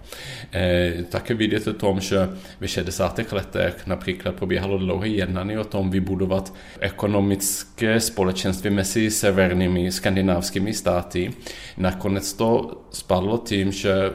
Eh, 0.52 0.94
také 1.08 1.34
vidět 1.34 1.66
o 1.66 1.72
tom, 1.72 2.00
že 2.00 2.28
ve 2.60 2.68
60. 2.68 3.32
letech 3.32 3.86
například 3.86 4.34
probíhalo 4.34 4.78
dlouhé 4.78 5.08
jednání 5.08 5.58
o 5.58 5.64
tom 5.64 5.90
vybudovat 5.90 6.54
ekonomiku 6.80 7.25
ekonomické 7.26 8.00
společenství 8.00 8.70
mezi 8.70 9.10
severními 9.10 9.92
skandinávskými 9.92 10.74
státy. 10.74 11.30
Nakonec 11.76 12.32
to 12.32 12.70
spadlo 12.90 13.38
tím, 13.38 13.72
že 13.72 14.10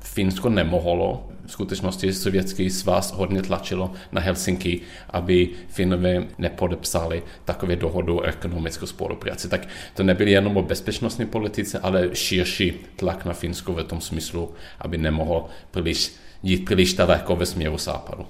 Finsko 0.00 0.48
nemohlo. 0.48 1.28
V 1.46 1.52
skutečnosti 1.52 2.12
sovětský 2.12 2.70
svaz 2.70 3.12
hodně 3.12 3.42
tlačilo 3.42 3.92
na 4.12 4.20
Helsinki, 4.20 4.80
aby 5.10 5.48
Finové 5.68 6.26
nepodepsali 6.38 7.22
takové 7.44 7.76
dohodu 7.76 8.16
o 8.18 8.22
ekonomickou 8.22 8.86
spolupráci. 8.86 9.48
Tak 9.48 9.68
to 9.94 10.02
nebyl 10.02 10.28
jenom 10.28 10.56
o 10.56 10.62
bezpečnostní 10.62 11.26
politice, 11.26 11.78
ale 11.78 12.10
širší 12.12 12.72
tlak 12.96 13.24
na 13.24 13.32
Finsko 13.32 13.72
v 13.72 13.82
tom 13.82 14.00
smyslu, 14.00 14.52
aby 14.80 14.98
nemohl 14.98 15.46
příliš, 15.70 16.12
jít 16.42 16.64
příliš 16.64 16.94
daleko 16.94 17.36
ve 17.36 17.46
směru 17.46 17.78
západu. 17.78 18.26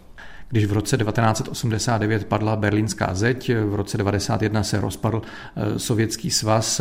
Když 0.51 0.65
v 0.65 0.73
roce 0.73 0.97
1989 0.97 2.25
padla 2.25 2.57
berlínská 2.57 3.15
zeď, 3.15 3.49
v 3.49 3.75
roce 3.75 3.99
1991 3.99 4.63
se 4.63 4.81
rozpadl 4.81 5.23
eh, 5.23 5.79
sovětský 5.79 6.31
svaz, 6.31 6.81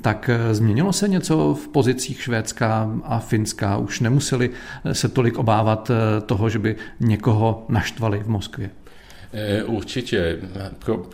tak 0.00 0.28
eh, 0.32 0.54
změnilo 0.54 0.92
se 0.92 1.08
něco 1.08 1.54
v 1.54 1.68
pozicích 1.68 2.22
Švédska 2.22 2.90
a 3.04 3.18
Finska? 3.18 3.76
Už 3.76 4.00
nemuseli 4.00 4.50
eh, 4.84 4.94
se 4.94 5.08
tolik 5.08 5.38
obávat 5.38 5.90
toho, 6.26 6.48
že 6.48 6.58
by 6.58 6.76
někoho 7.00 7.66
naštvali 7.68 8.18
v 8.18 8.28
Moskvě? 8.28 8.70
Určitě. 9.66 10.38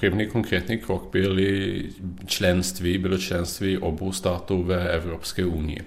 První 0.00 0.26
konkrétní 0.26 0.78
krok 0.78 1.08
byly 1.12 1.84
členství, 2.26 2.98
bylo 2.98 3.18
členství 3.18 3.78
obou 3.78 4.12
států 4.12 4.62
ve 4.62 4.88
Evropské 4.88 5.44
unii. 5.44 5.80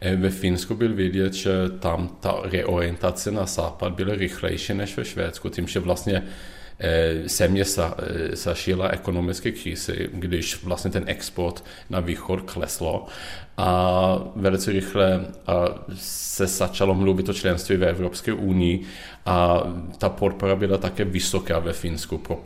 Eh, 0.00 0.16
ve 0.16 0.30
Finsku 0.30 0.74
byl 0.74 0.94
vidět, 0.94 1.34
že 1.34 1.50
tam 1.78 2.16
ta 2.20 2.40
reorientace 2.44 3.30
na 3.30 3.46
západ 3.46 3.92
byla 3.92 4.14
rychlejší 4.14 4.74
než 4.74 4.96
ve 4.96 5.04
Švédsku, 5.04 5.48
tím, 5.48 5.68
že 5.68 5.80
vlastně 5.80 6.22
země 7.24 7.64
sa, 7.64 7.94
zažila 8.32 8.88
ekonomické 8.88 9.52
krizi, 9.52 10.08
když 10.12 10.64
vlastně 10.64 10.90
ten 10.90 11.04
export 11.06 11.64
na 11.90 12.00
východ 12.00 12.40
kleslo 12.40 13.06
a 13.56 14.18
velice 14.36 14.72
rychle 14.72 15.26
se 15.94 16.46
začalo 16.46 16.94
mluvit 16.94 17.28
o 17.28 17.32
členství 17.32 17.76
ve 17.76 17.86
Evropské 17.86 18.32
unii 18.32 18.82
a 19.26 19.62
ta 19.98 20.08
podpora 20.08 20.56
byla 20.56 20.78
také 20.78 21.04
vysoká 21.04 21.58
ve 21.58 21.72
Finsku 21.72 22.18
pro, 22.18 22.36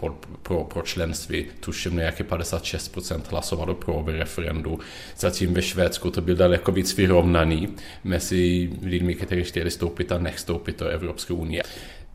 pro, 0.43 0.65
pro 0.65 0.83
členství. 0.83 1.47
Tuším, 1.61 1.97
nějaké 1.97 2.25
56% 2.25 3.23
hlasovalo 3.31 3.75
pro 3.75 4.03
v 4.03 4.09
referendu. 4.09 4.79
Zatím 5.19 5.55
ve 5.55 5.63
Švédsku 5.63 6.11
to 6.11 6.21
byl 6.21 6.37
daleko 6.37 6.73
víc 6.73 6.97
vyrovnaný 6.97 7.69
mezi 8.05 8.71
lidmi, 8.83 9.15
kteří 9.15 9.45
chtěli 9.45 9.71
stoupit 9.71 10.13
a 10.13 10.19
nechstoupit 10.19 10.79
do 10.79 10.89
Evropské 10.89 11.33
unie. 11.35 11.63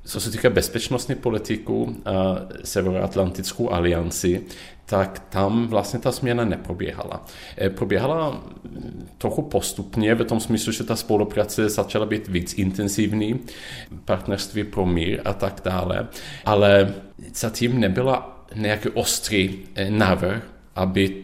Co 0.09 0.19
se 0.19 0.31
týká 0.31 0.49
bezpečnostní 0.49 1.15
politiku 1.15 1.95
a 2.05 2.35
Severoatlantickou 2.63 3.71
alianci, 3.71 4.41
tak 4.85 5.19
tam 5.29 5.67
vlastně 5.67 5.99
ta 5.99 6.11
změna 6.11 6.45
neproběhala. 6.45 7.25
E, 7.61 7.69
proběhala 7.69 8.43
trochu 9.17 9.41
postupně 9.41 10.15
v 10.15 10.23
tom 10.25 10.39
smyslu, 10.39 10.71
že 10.71 10.83
ta 10.83 10.95
spolupráce 10.95 11.69
začala 11.69 12.05
být 12.05 12.27
víc 12.27 12.53
intenzivní, 12.53 13.39
partnerství 14.05 14.63
pro 14.63 14.85
mír 14.85 15.21
a 15.25 15.33
tak 15.33 15.61
dále, 15.65 16.07
ale 16.45 16.93
zatím 17.33 17.79
nebyla 17.79 18.45
nějaký 18.55 18.89
ostrý 18.89 19.59
e, 19.75 19.91
návrh, 19.91 20.43
aby 20.75 21.23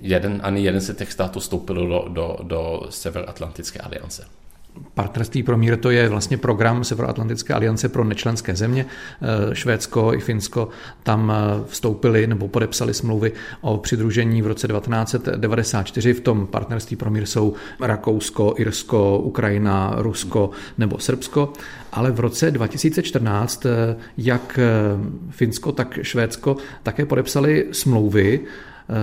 jeden, 0.00 0.40
ani 0.44 0.62
jeden 0.62 0.80
z 0.80 0.94
těch 0.94 1.12
států 1.12 1.40
vstoupil 1.40 1.88
do, 1.88 2.04
do, 2.08 2.38
do 2.42 2.86
Severoatlantické 2.90 3.78
aliance. 3.78 4.26
Partnerství 4.94 5.42
pro 5.42 5.58
mír 5.58 5.76
to 5.76 5.90
je 5.90 6.08
vlastně 6.08 6.36
program 6.36 6.84
Severoatlantické 6.84 7.54
aliance 7.54 7.88
pro 7.88 8.04
nečlenské 8.04 8.56
země. 8.56 8.86
Eh, 9.22 9.54
Švédsko 9.54 10.14
i 10.14 10.20
Finsko 10.20 10.68
tam 11.02 11.32
eh, 11.32 11.64
vstoupili 11.66 12.26
nebo 12.26 12.48
podepsali 12.48 12.94
smlouvy 12.94 13.32
o 13.60 13.78
přidružení 13.78 14.42
v 14.42 14.46
roce 14.46 14.68
1994. 14.68 16.14
V 16.14 16.20
tom 16.20 16.46
partnerství 16.46 16.96
pro 16.96 17.10
mír 17.10 17.26
jsou 17.26 17.54
Rakousko, 17.80 18.54
Irsko, 18.56 19.18
Ukrajina, 19.18 19.94
Rusko 19.96 20.50
nebo 20.78 20.98
Srbsko. 20.98 21.52
Ale 21.92 22.10
v 22.10 22.20
roce 22.20 22.50
2014 22.50 23.66
eh, 23.66 23.96
jak 24.16 24.58
Finsko, 25.30 25.72
tak 25.72 25.98
Švédsko 26.02 26.56
také 26.82 27.06
podepsali 27.06 27.68
smlouvy 27.72 28.40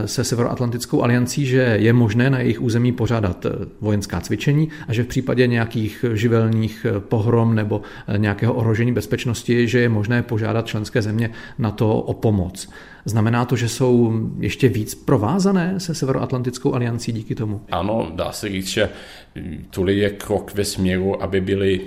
se 0.06 0.24
Severoatlantickou 0.24 1.03
aliancí, 1.03 1.46
že 1.46 1.77
je 1.79 1.94
možné 1.94 2.29
na 2.29 2.39
jejich 2.39 2.62
území 2.62 2.91
pořádat 2.91 3.46
eh, 3.46 3.50
vojenská 3.82 4.22
cvičení 4.22 4.70
a 4.88 4.94
že 4.94 5.03
v 5.03 5.08
případě 5.08 5.48
nějakých 5.48 6.06
živelních 6.13 6.86
eh, 6.89 7.00
pohrom 7.00 7.56
nebo 7.56 7.82
nějakého 8.17 8.53
ohrožení 8.53 8.91
bezpečnosti, 8.91 9.67
že 9.67 9.79
je 9.79 9.89
možné 9.89 10.24
požádat 10.24 10.67
členské 10.67 11.01
země 11.01 11.29
na 11.60 11.72
to 11.72 12.01
o 12.01 12.13
pomoc. 12.13 12.70
Znamená 13.06 13.46
to, 13.46 13.56
že 13.56 13.70
jsou 13.70 14.13
ještě 14.39 14.70
víc 14.70 14.96
provázané 14.96 15.79
se 15.79 15.96
Severoatlantickou 15.96 16.74
aliancí 16.74 17.12
díky 17.12 17.36
tomu? 17.36 17.62
Ano, 17.72 18.12
dá 18.15 18.32
se 18.32 18.50
říct, 18.50 18.67
že 18.67 18.89
tuhle 19.70 19.94
je 19.94 20.10
krok 20.10 20.53
ve 20.53 20.65
směru, 20.65 21.24
aby 21.24 21.41
byly 21.41 21.82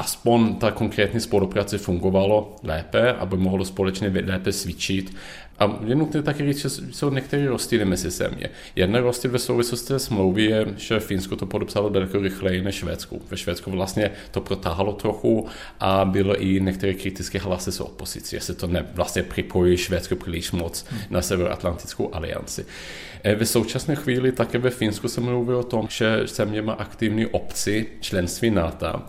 aspoň 0.00 0.54
ta 0.54 0.70
konkrétní 0.70 1.20
spolupráce 1.20 1.78
fungovalo 1.78 2.56
lépe, 2.62 3.12
aby 3.12 3.36
mohlo 3.36 3.64
společně 3.64 4.12
lépe 4.26 4.52
cvičit 4.52 5.16
a 5.60 5.78
je 5.84 5.94
nutné 5.94 6.22
také 6.22 6.52
říct, 6.52 6.58
že 6.58 6.68
jsou 6.68 7.10
některé 7.10 7.48
rozdíly 7.48 7.84
mezi 7.84 8.10
země. 8.10 8.46
Jedna 8.76 9.00
rozdíl 9.00 9.30
ve 9.30 9.38
souvislosti 9.38 9.94
s 9.94 10.04
smlouvy 10.04 10.44
je, 10.44 10.66
že 10.76 11.00
Finsko 11.00 11.36
to 11.36 11.46
podepsalo 11.46 11.88
daleko 11.88 12.18
rychleji 12.18 12.62
než 12.62 12.74
Švédsku. 12.74 13.22
Ve 13.30 13.36
Švédsku 13.36 13.70
vlastně 13.70 14.10
to 14.30 14.40
protáhlo 14.40 14.92
trochu 14.92 15.46
a 15.80 16.04
bylo 16.04 16.42
i 16.42 16.60
některé 16.60 16.94
kritické 16.94 17.38
hlasy 17.38 17.72
z 17.72 17.80
opozice, 17.80 18.36
jestli 18.36 18.54
to 18.54 18.66
ne, 18.66 18.86
vlastně 18.94 19.22
připojí 19.22 19.76
Švédsko 19.76 20.16
příliš 20.16 20.52
moc 20.52 20.86
na 21.10 21.22
Severoatlantickou 21.22 22.14
alianci. 22.14 22.66
E, 23.22 23.34
ve 23.34 23.46
současné 23.46 23.96
chvíli 23.96 24.32
také 24.32 24.58
ve 24.58 24.70
Finsku 24.70 25.08
se 25.08 25.20
mluví 25.20 25.54
o 25.54 25.62
tom, 25.62 25.86
že 25.90 26.26
země 26.26 26.62
má 26.62 26.72
aktivní 26.72 27.26
obci 27.26 27.86
členství 28.00 28.50
NATO. 28.50 29.02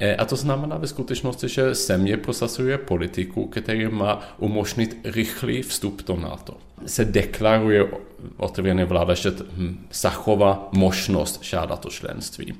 E, 0.00 0.16
a 0.16 0.24
to 0.24 0.36
znamená 0.36 0.76
ve 0.76 0.86
skutečnosti, 0.86 1.48
že 1.48 1.74
země 1.74 2.16
prosazuje 2.16 2.78
politiku, 2.78 3.46
která 3.46 3.90
má 3.90 4.34
umožnit 4.38 5.00
rychlý 5.04 5.62
vstup 5.62 6.02
do 6.06 6.16
NATO. 6.16 6.65
Se 6.86 7.04
deklaruje 7.04 7.88
otevřené 8.36 8.84
vláda, 8.84 9.14
že 9.14 9.32
zachová 9.92 10.68
možnost 10.72 11.42
žádat 11.42 11.86
o 11.86 11.88
členství. 11.88 12.54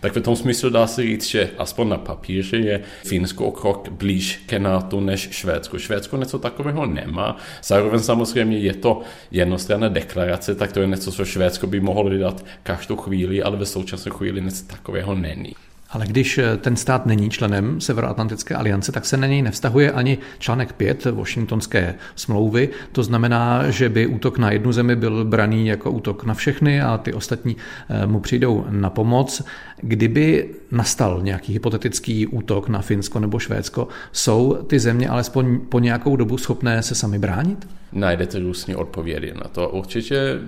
Tak 0.00 0.16
v 0.16 0.20
tom 0.20 0.36
smyslu 0.36 0.70
dá 0.70 0.86
se 0.86 1.02
říct, 1.02 1.26
že 1.26 1.50
aspoň 1.58 1.88
na 1.88 1.98
papíře 1.98 2.56
je 2.56 2.82
Finsko 3.04 3.50
krok 3.50 3.88
blíž 3.88 4.42
ke 4.46 4.58
NATO 4.58 5.00
než 5.00 5.28
Švédsko. 5.30 5.78
Švédsko 5.78 6.16
něco 6.16 6.38
takového 6.38 6.86
nemá. 6.86 7.36
Zároveň 7.62 8.00
samozřejmě 8.00 8.58
je 8.58 8.74
to 8.74 9.00
jednostranná 9.30 9.88
deklarace, 9.88 10.54
tak 10.54 10.72
to 10.72 10.80
je 10.80 10.86
něco, 10.86 11.12
co 11.12 11.24
Švédsko 11.24 11.66
by 11.66 11.80
mohlo 11.80 12.10
vydat 12.10 12.44
každou 12.62 12.96
chvíli, 12.96 13.42
ale 13.42 13.56
ve 13.56 13.66
současné 13.66 14.10
chvíli 14.10 14.40
něco 14.40 14.64
takového 14.64 15.14
není. 15.14 15.54
Ale 15.92 16.06
když 16.06 16.38
eh, 16.38 16.56
ten 16.56 16.76
stát 16.76 17.06
není 17.06 17.30
členem 17.30 17.80
Severoatlantické 17.80 18.54
aliance, 18.54 18.92
tak 18.92 19.04
se 19.04 19.16
na 19.16 19.26
něj 19.26 19.42
nevztahuje 19.42 19.92
ani 19.92 20.18
článek 20.38 20.72
5 20.72 21.04
Washingtonské 21.04 21.94
smlouvy. 22.16 22.68
To 22.92 23.02
znamená, 23.02 23.70
že 23.70 23.88
by 23.88 24.06
útok 24.06 24.38
na 24.38 24.50
jednu 24.50 24.72
zemi 24.72 24.96
byl 24.96 25.24
braný 25.24 25.66
jako 25.66 25.90
útok 25.90 26.24
na 26.24 26.34
všechny 26.34 26.82
a 26.82 26.98
ty 26.98 27.12
ostatní 27.12 27.56
eh, 27.88 28.06
mu 28.06 28.20
přijdou 28.20 28.66
na 28.70 28.90
pomoc. 28.90 29.42
Kdyby 29.82 30.54
nastal 30.70 31.20
nějaký 31.22 31.52
hypotetický 31.52 32.26
útok 32.26 32.68
na 32.68 32.82
Finsko 32.82 33.20
nebo 33.20 33.38
Švédsko, 33.38 33.88
jsou 34.12 34.54
ty 34.54 34.78
země 34.78 35.08
alespoň 35.08 35.60
po 35.60 35.78
nějakou 35.78 36.16
dobu 36.16 36.38
schopné 36.38 36.82
se 36.82 36.94
sami 36.94 37.18
bránit? 37.18 37.68
Najdete 37.92 38.38
různé 38.38 38.76
odpovědi 38.76 39.32
na 39.34 39.48
to. 39.52 39.68
Určitě 39.68 40.38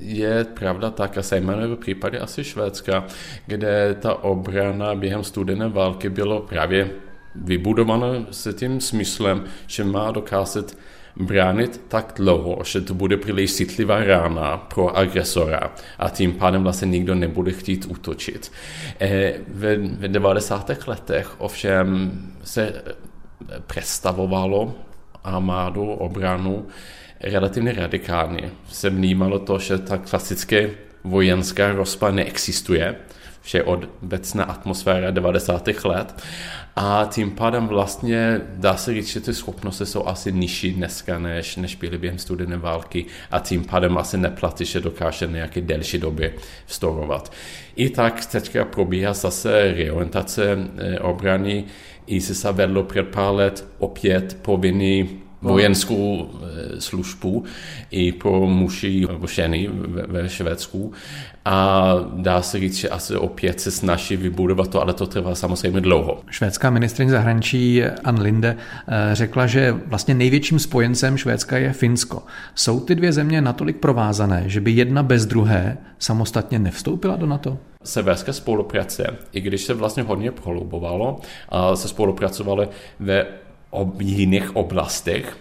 je 0.00 0.44
pravda 0.44 0.90
tak, 0.90 1.18
a 1.18 1.22
zejména 1.22 1.66
v 1.66 1.76
případě 1.76 2.18
asi 2.18 2.44
Švédska, 2.44 3.04
kde 3.46 3.96
ta 4.00 4.14
obrana 4.14 4.94
během 4.94 5.24
studené 5.24 5.68
války 5.68 6.08
bylo 6.08 6.40
právě 6.40 6.90
vybudovaná 7.34 8.06
s 8.30 8.52
tím 8.52 8.80
smyslem, 8.80 9.44
že 9.66 9.84
má 9.84 10.10
dokázat 10.10 10.76
bránit 11.16 11.80
tak 11.88 12.12
dlouho, 12.16 12.64
že 12.64 12.80
to 12.80 12.94
bude 12.94 13.16
příliš 13.16 13.52
citlivá 13.52 14.04
rána 14.04 14.56
pro 14.56 14.96
agresora 14.96 15.72
a 15.98 16.08
tím 16.08 16.32
pádem 16.32 16.62
vlastně 16.62 16.88
nikdo 16.88 17.14
nebude 17.14 17.52
chtít 17.52 17.86
útočit. 17.88 18.52
E, 19.00 19.34
v, 19.48 19.76
v 19.76 20.08
90. 20.08 20.70
letech 20.86 21.40
ovšem 21.40 22.12
se 22.44 22.82
představovalo 23.66 24.74
armádu, 25.24 25.90
obranu 25.90 26.66
relativně 27.20 27.72
radikálně. 27.72 28.50
Se 28.68 28.90
vnímalo 28.90 29.38
to, 29.38 29.58
že 29.58 29.78
ta 29.78 29.98
klasické 29.98 30.70
vojenská 31.04 31.72
rozpa 31.72 32.10
neexistuje, 32.10 32.96
vše 33.44 33.62
od 33.62 33.88
obecná 34.02 34.44
atmosféra 34.44 35.10
90. 35.10 35.68
let 35.84 36.22
a 36.76 37.08
tím 37.10 37.30
pádem 37.30 37.66
vlastně 37.66 38.40
dá 38.56 38.76
se 38.76 38.94
říct, 38.94 39.08
že 39.08 39.20
ty 39.20 39.34
schopnosti 39.34 39.86
jsou 39.86 40.06
asi 40.06 40.32
nižší 40.32 40.72
dneska, 40.72 41.18
než, 41.18 41.56
než 41.56 41.74
byly 41.76 41.98
během 41.98 42.18
studené 42.18 42.56
války 42.56 43.06
a 43.30 43.38
tím 43.38 43.64
pádem 43.64 43.98
asi 43.98 44.18
neplatí, 44.18 44.64
že 44.64 44.80
dokáže 44.80 45.26
nějaké 45.26 45.60
delší 45.60 45.98
době 45.98 46.34
vstorovat. 46.66 47.32
I 47.76 47.90
tak 47.90 48.26
teďka 48.26 48.64
probíhá 48.64 49.12
zase 49.12 49.72
reorientace 49.72 50.58
eh, 50.78 50.98
obrany, 50.98 51.64
i 52.06 52.20
se 52.20 52.52
vedlo 52.52 52.82
před 52.82 53.08
pár 53.08 53.34
let 53.34 53.68
opět 53.78 54.36
povinný 54.42 55.23
vojenskou 55.44 56.30
eh, 56.30 56.80
službu 56.80 57.44
i 57.90 58.12
pro 58.12 58.46
muži 58.46 59.06
nebo 59.08 59.26
ženy 59.26 59.70
ve 60.06 60.28
Švédsku. 60.28 60.92
A 61.44 61.94
dá 62.16 62.42
se 62.42 62.58
říct, 62.58 62.76
že 62.76 62.88
asi 62.88 63.16
opět 63.16 63.60
se 63.60 63.70
snaží 63.70 64.16
vybudovat 64.16 64.68
to, 64.68 64.82
ale 64.82 64.94
to 64.94 65.06
trvá 65.06 65.34
samozřejmě 65.34 65.80
dlouho. 65.80 66.22
Švédská 66.30 66.70
ministrině 66.70 67.10
zahraničí 67.10 67.84
Ann 67.84 68.20
Linde 68.20 68.56
eh, 68.56 69.14
řekla, 69.14 69.46
že 69.46 69.72
vlastně 69.86 70.14
největším 70.14 70.58
spojencem 70.58 71.16
Švédska 71.16 71.58
je 71.58 71.72
Finsko. 71.72 72.22
Jsou 72.54 72.80
ty 72.80 72.94
dvě 72.94 73.12
země 73.12 73.40
natolik 73.40 73.76
provázané, 73.76 74.44
že 74.46 74.60
by 74.60 74.70
jedna 74.70 75.02
bez 75.02 75.26
druhé 75.26 75.78
samostatně 75.98 76.58
nevstoupila 76.58 77.16
do 77.16 77.26
NATO? 77.26 77.58
severské 77.84 78.32
spolupráce, 78.32 79.16
i 79.32 79.40
když 79.40 79.62
se 79.62 79.74
vlastně 79.74 80.02
hodně 80.02 80.30
prohlubovalo, 80.30 81.20
a 81.48 81.76
se 81.76 81.88
spolupracovali 81.88 82.68
ve 83.00 83.26
ob, 83.74 84.00
jiných 84.00 84.56
oblastech, 84.56 85.36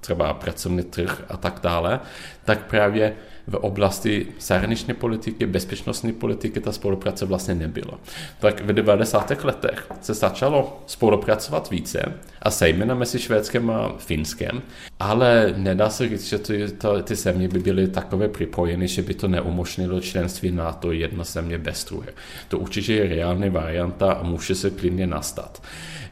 třeba 0.00 0.34
pracovní 0.34 0.82
trh 0.82 1.22
a 1.28 1.36
tak 1.36 1.60
dále, 1.62 2.00
tak 2.44 2.66
právě 2.66 3.16
v 3.46 3.54
oblasti 3.54 4.26
zahraniční 4.40 4.94
politiky, 4.94 5.46
bezpečnostní 5.46 6.12
politiky 6.12 6.60
ta 6.60 6.72
spolupráce 6.72 7.26
vlastně 7.26 7.54
nebyla. 7.54 7.98
Tak 8.38 8.60
v 8.60 8.72
90. 8.72 9.44
letech 9.44 9.86
se 10.00 10.14
začalo 10.14 10.82
spolupracovat 10.86 11.70
více 11.70 12.12
a 12.42 12.50
zejména 12.50 12.94
mezi 12.94 13.18
Švédskem 13.18 13.70
a 13.70 13.94
Finskem, 13.98 14.62
ale 15.00 15.54
nedá 15.56 15.90
se 15.90 16.08
říct, 16.08 16.28
že 16.28 16.38
ty, 16.38 16.68
to, 16.78 17.02
ty 17.02 17.14
země 17.14 17.48
by 17.48 17.58
byly 17.58 17.88
takové 17.88 18.28
připojeny, 18.28 18.88
že 18.88 19.02
by 19.02 19.14
to 19.14 19.28
neumožnilo 19.28 20.00
členství 20.00 20.50
NATO 20.50 20.92
jedna 20.92 21.24
země 21.24 21.58
bez 21.58 21.84
druhé. 21.84 22.08
To 22.48 22.58
určitě 22.58 22.94
je 22.94 23.08
reálná 23.08 23.46
varianta 23.50 24.12
a 24.12 24.22
může 24.22 24.54
se 24.54 24.70
klidně 24.70 25.06
nastat. 25.06 25.62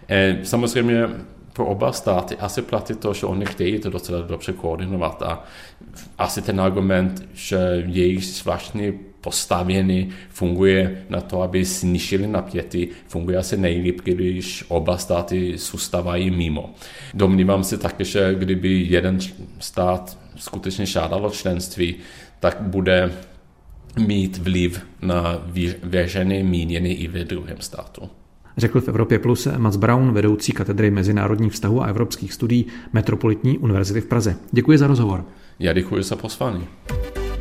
E, 0.08 0.38
samozřejmě 0.42 1.08
pro 1.54 1.66
oba 1.66 1.92
státy 1.92 2.36
asi 2.36 2.62
platí 2.62 2.94
to, 2.94 3.14
že 3.14 3.26
oni 3.26 3.46
chtějí 3.46 3.78
to 3.78 3.90
docela 3.90 4.20
dobře 4.20 4.52
koordinovat 4.52 5.22
a 5.22 5.44
asi 6.18 6.42
ten 6.42 6.60
argument, 6.60 7.28
že 7.34 7.84
jejich 7.86 8.26
zvláštní 8.26 8.92
postavění 9.20 10.10
funguje 10.28 11.04
na 11.08 11.20
to, 11.20 11.42
aby 11.42 11.64
snížili 11.64 12.26
napětí, 12.26 12.88
funguje 13.06 13.38
asi 13.38 13.56
nejlíp, 13.56 14.00
když 14.04 14.64
oba 14.68 14.98
státy 14.98 15.58
zůstávají 15.58 16.30
mimo. 16.30 16.74
Domnívám 17.14 17.64
se 17.64 17.78
také, 17.78 18.04
že 18.04 18.34
kdyby 18.38 18.86
jeden 18.88 19.18
stát 19.58 20.18
skutečně 20.36 20.86
žádalo 20.86 21.30
členství, 21.30 21.94
tak 22.40 22.60
bude 22.60 23.12
mít 23.98 24.38
vliv 24.38 24.86
na 25.02 25.42
věřené 25.82 26.42
mínění 26.42 26.94
i 26.94 27.08
ve 27.08 27.24
druhém 27.24 27.56
státu 27.60 28.10
řekl 28.56 28.80
v 28.80 28.88
Evropě 28.88 29.18
Plus 29.18 29.48
Mats 29.56 29.76
Braun, 29.76 30.12
vedoucí 30.12 30.52
katedry 30.52 30.90
mezinárodních 30.90 31.52
vztahů 31.52 31.82
a 31.82 31.86
evropských 31.86 32.32
studií 32.32 32.66
Metropolitní 32.92 33.58
univerzity 33.58 34.00
v 34.00 34.06
Praze. 34.06 34.36
Děkuji 34.52 34.78
za 34.78 34.86
rozhovor. 34.86 35.24
Já 35.58 35.72
děkuji 35.72 36.02
za 36.02 36.16
pozvání. 36.16 36.68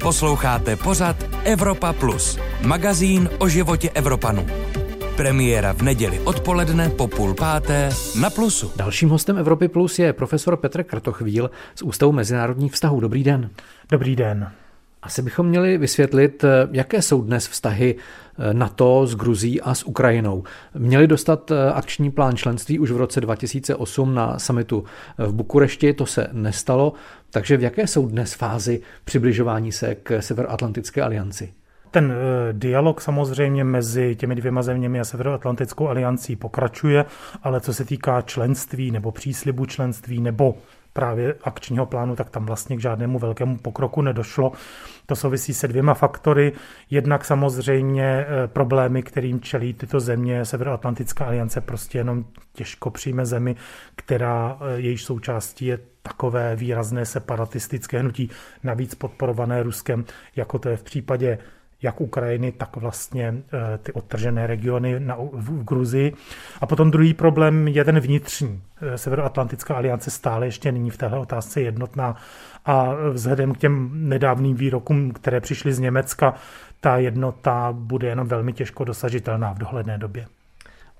Posloucháte 0.01 0.75
pořad 0.75 1.15
Evropa 1.43 1.93
Plus, 1.93 2.39
magazín 2.65 3.29
o 3.37 3.49
životě 3.49 3.89
Evropanů. 3.89 4.45
Premiéra 5.15 5.73
v 5.73 5.81
neděli 5.81 6.19
odpoledne 6.19 6.89
po 6.89 7.07
půl 7.07 7.33
páté 7.33 7.89
na 8.21 8.29
Plusu. 8.29 8.71
Dalším 8.75 9.09
hostem 9.09 9.37
Evropy 9.37 9.67
Plus 9.67 9.99
je 9.99 10.13
profesor 10.13 10.57
Petr 10.57 10.83
Kratochvíl 10.83 11.51
z 11.75 11.81
Ústavu 11.81 12.11
mezinárodních 12.11 12.73
vztahů. 12.73 12.99
Dobrý 12.99 13.23
den. 13.23 13.49
Dobrý 13.91 14.15
den. 14.15 14.51
Asi 15.03 15.21
bychom 15.21 15.47
měli 15.47 15.77
vysvětlit, 15.77 16.43
eh, 16.43 16.67
jaké 16.71 17.01
jsou 17.01 17.21
dnes 17.21 17.47
vztahy 17.47 17.95
eh, 17.95 18.53
NATO 18.53 19.07
s 19.07 19.15
Gruzí 19.15 19.61
a 19.61 19.73
s 19.75 19.83
Ukrajinou. 19.83 20.43
Měli 20.77 21.07
dostat 21.07 21.51
eh, 21.51 21.71
akční 21.73 22.11
plán 22.11 22.35
členství 22.35 22.79
už 22.79 22.91
v 22.91 22.97
roce 22.97 23.21
2008 23.21 24.15
na 24.15 24.39
samitu 24.39 24.83
v 25.17 25.33
Bukurešti, 25.33 25.93
to 25.93 26.05
se 26.05 26.27
nestalo. 26.31 26.93
Takže 27.31 27.57
v 27.57 27.63
jaké 27.63 27.87
jsou 27.87 28.07
dnes 28.07 28.33
fázi 28.33 28.81
přibližování 29.05 29.71
se 29.71 29.95
k 29.95 30.21
Severoatlantické 30.21 31.01
alianci? 31.01 31.53
Ten 31.91 32.13
dialog 32.51 33.01
samozřejmě 33.01 33.63
mezi 33.63 34.15
těmi 34.15 34.35
dvěma 34.35 34.61
zeměmi 34.61 34.99
a 34.99 35.03
Severoatlantickou 35.03 35.87
aliancí 35.87 36.35
pokračuje, 36.35 37.05
ale 37.43 37.61
co 37.61 37.73
se 37.73 37.85
týká 37.85 38.21
členství 38.21 38.91
nebo 38.91 39.11
příslibu 39.11 39.65
členství 39.65 40.21
nebo 40.21 40.55
právě 40.93 41.35
akčního 41.43 41.85
plánu, 41.85 42.15
tak 42.15 42.29
tam 42.29 42.45
vlastně 42.45 42.77
k 42.77 42.81
žádnému 42.81 43.19
velkému 43.19 43.57
pokroku 43.57 44.01
nedošlo. 44.01 44.51
To 45.05 45.15
souvisí 45.15 45.53
se 45.53 45.67
dvěma 45.67 45.93
faktory. 45.93 46.53
Jednak 46.89 47.25
samozřejmě 47.25 48.03
eh, 48.03 48.47
problémy, 48.47 49.03
kterým 49.03 49.41
čelí 49.41 49.73
tyto 49.73 49.99
země. 49.99 50.45
Severoatlantická 50.45 51.25
aliance 51.25 51.61
prostě 51.61 51.97
jenom 51.97 52.25
těžko 52.53 52.91
přijme 52.91 53.25
zemi, 53.25 53.55
která 53.95 54.57
eh, 54.61 54.79
jejíž 54.79 55.03
součástí 55.03 55.65
je 55.65 55.79
takové 56.03 56.55
výrazné 56.55 57.05
separatistické 57.05 57.99
hnutí, 57.99 58.29
navíc 58.63 58.95
podporované 58.95 59.63
Ruskem, 59.63 60.05
jako 60.35 60.59
to 60.59 60.69
je 60.69 60.77
v 60.77 60.83
případě 60.83 61.37
jak 61.83 62.01
Ukrajiny, 62.01 62.51
tak 62.51 62.75
vlastně 62.75 63.33
eh, 63.37 63.77
ty 63.77 63.93
odtržené 63.93 64.47
regiony 64.47 64.99
na, 64.99 65.17
v 65.33 65.63
Gruzii. 65.63 66.13
A 66.61 66.65
potom 66.65 66.91
druhý 66.91 67.13
problém 67.13 67.67
je 67.67 67.83
ten 67.85 67.99
vnitřní. 67.99 68.61
Eh, 68.81 68.97
Severoatlantická 68.97 69.75
aliance 69.75 70.11
stále 70.11 70.47
ještě 70.47 70.71
není 70.71 70.89
v 70.89 70.97
téhle 70.97 71.19
otázce 71.19 71.61
jednotná 71.61 72.15
a 72.65 72.93
vzhledem 73.11 73.53
k 73.53 73.57
těm 73.57 73.89
nedávným 73.93 74.55
výrokům, 74.55 75.11
které 75.11 75.41
přišly 75.41 75.73
z 75.73 75.79
Německa, 75.79 76.33
ta 76.79 76.97
jednota 76.97 77.69
bude 77.71 78.07
jenom 78.07 78.27
velmi 78.27 78.53
těžko 78.53 78.83
dosažitelná 78.83 79.53
v 79.53 79.57
dohledné 79.57 79.97
době. 79.97 80.25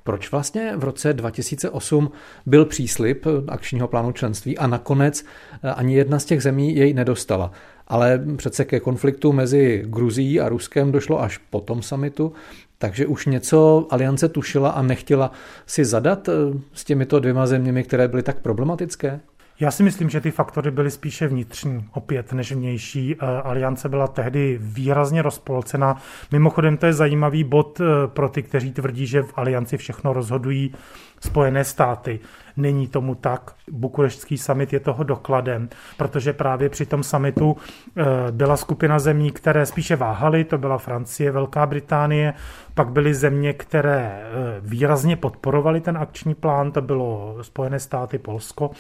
Proč 0.04 0.32
vlastně 0.32 0.74
v 0.78 0.84
roce 0.84 1.14
2008 1.14 2.12
byl 2.46 2.66
příslip 2.66 3.26
akčního 3.48 3.88
plánu 3.88 4.12
členství 4.12 4.58
a 4.58 4.68
nakonec 4.68 5.26
eh, 5.64 5.72
ani 5.74 5.96
jedna 5.96 6.20
z 6.20 6.26
těch 6.26 6.44
zemí 6.44 6.76
jej 6.76 6.94
nedostala? 6.94 7.52
Ale 7.88 8.26
přece 8.38 8.66
ke 8.66 8.80
konfliktu 8.80 9.34
mezi 9.34 9.84
Gruzí 9.88 10.40
a 10.40 10.50
Ruskem 10.50 10.92
došlo 10.92 11.22
až 11.22 11.38
po 11.38 11.60
tom 11.60 11.82
samitu, 11.82 12.34
takže 12.78 13.06
už 13.06 13.26
něco 13.26 13.88
aliance 13.90 14.30
tušila 14.30 14.70
a 14.70 14.82
nechtěla 14.82 15.32
si 15.66 15.86
zadat 15.86 16.30
eh, 16.30 16.34
s 16.74 16.84
těmito 16.84 17.20
dvěma 17.20 17.48
zeměmi, 17.48 17.84
které 17.84 18.08
byly 18.08 18.24
tak 18.24 18.40
problematické? 18.40 19.20
Já 19.64 19.72
si 19.72 19.84
myslím, 19.84 20.10
že 20.10 20.22
ty 20.22 20.32
faktory 20.32 20.72
byly 20.72 20.92
spíše 20.92 21.28
vnitřní, 21.28 21.86
opět 21.94 22.34
než 22.34 22.52
vnější. 22.52 23.16
Eh, 23.16 23.42
aliance 23.42 23.90
byla 23.90 24.08
tehdy 24.08 24.60
výrazně 24.62 25.22
rozpolcena. 25.22 25.98
Mimochodem, 26.32 26.78
to 26.78 26.86
je 26.86 26.94
zajímavý 26.94 27.44
bod 27.44 27.82
eh, 27.82 28.08
pro 28.08 28.30
ty, 28.30 28.44
kteří 28.44 28.72
tvrdí, 28.72 29.08
že 29.08 29.22
v 29.22 29.34
alianci 29.36 29.78
všechno 29.78 30.14
rozhodují 30.14 30.74
Spojené 31.20 31.64
státy. 31.64 32.20
Není 32.58 32.88
tomu 32.88 33.16
tak. 33.16 33.52
Bukureštský 33.72 34.38
summit 34.38 34.74
je 34.74 34.80
toho 34.80 35.04
dokladem, 35.04 35.70
protože 35.98 36.34
právě 36.34 36.70
při 36.70 36.86
tom 36.86 37.04
summitu 37.04 37.58
eh, 37.58 38.04
byla 38.32 38.58
skupina 38.58 39.00
zemí, 39.00 39.32
které 39.32 39.66
spíše 39.66 39.96
váhaly, 39.96 40.44
to 40.44 40.58
byla 40.58 40.78
Francie, 40.78 41.32
Velká 41.32 41.66
Británie, 41.66 42.34
pak 42.74 42.90
byly 42.90 43.14
země, 43.14 43.54
které 43.54 44.24
výrazně 44.62 45.16
podporovaly 45.16 45.82
ten 45.82 45.98
akční 45.98 46.36
plán, 46.36 46.72
to 46.72 46.82
bylo 46.82 47.38
Spojené 47.42 47.80
státy, 47.80 48.18
Polsko. 48.18 48.72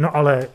No 0.00 0.16
ale 0.16 0.42
e, 0.42 0.48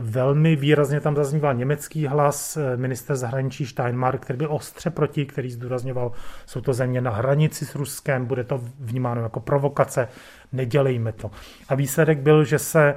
velmi 0.00 0.56
výrazně 0.56 1.00
tam 1.00 1.16
zazníval 1.16 1.54
německý 1.54 2.06
hlas, 2.06 2.56
e, 2.56 2.76
minister 2.76 3.16
zahraničí 3.16 3.66
Steinmark, 3.66 4.20
který 4.22 4.36
byl 4.36 4.52
ostře 4.52 4.90
proti, 4.90 5.26
který 5.26 5.50
zdůrazňoval, 5.50 6.12
jsou 6.46 6.60
to 6.60 6.72
země 6.72 7.00
na 7.00 7.10
hranici 7.10 7.66
s 7.66 7.74
Ruskem, 7.74 8.26
bude 8.26 8.44
to 8.44 8.60
vnímáno 8.80 9.22
jako 9.22 9.40
provokace, 9.40 10.08
nedělejme 10.52 11.12
to. 11.12 11.30
A 11.68 11.74
výsledek 11.74 12.18
byl, 12.18 12.44
že 12.44 12.58
se 12.58 12.88
e, 12.88 12.96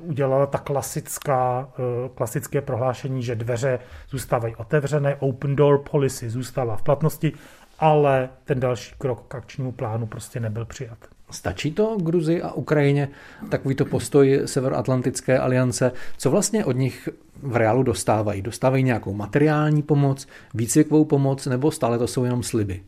udělala 0.00 0.46
ta 0.46 0.58
klasická, 0.58 1.68
klasické 2.14 2.60
prohlášení, 2.60 3.22
že 3.22 3.34
dveře 3.34 3.78
zůstávají 4.10 4.56
otevřené, 4.56 5.16
open 5.16 5.56
door 5.56 5.78
policy 5.78 6.30
zůstává 6.30 6.76
v 6.76 6.82
platnosti, 6.82 7.32
ale 7.78 8.28
ten 8.44 8.60
další 8.60 8.94
krok 8.98 9.24
k 9.28 9.34
akčnímu 9.34 9.72
plánu 9.72 10.06
prostě 10.06 10.40
nebyl 10.40 10.64
přijat. 10.64 10.98
Stačí 11.32 11.72
to 11.72 11.96
Gruzi 11.96 12.42
a 12.42 12.52
Ukrajině, 12.52 13.08
takovýto 13.48 13.84
postoj 13.84 14.40
Severoatlantické 14.44 15.38
aliance? 15.38 15.92
Co 16.18 16.30
vlastně 16.30 16.64
od 16.64 16.76
nich 16.76 17.08
v 17.42 17.56
reálu 17.56 17.82
dostávají? 17.82 18.42
Dostávají 18.42 18.84
nějakou 18.84 19.12
materiální 19.14 19.82
pomoc, 19.82 20.26
výcvikovou 20.54 21.04
pomoc, 21.04 21.46
nebo 21.46 21.70
stále 21.70 21.98
to 21.98 22.06
jsou 22.06 22.24
jenom 22.24 22.42
sliby? 22.42 22.82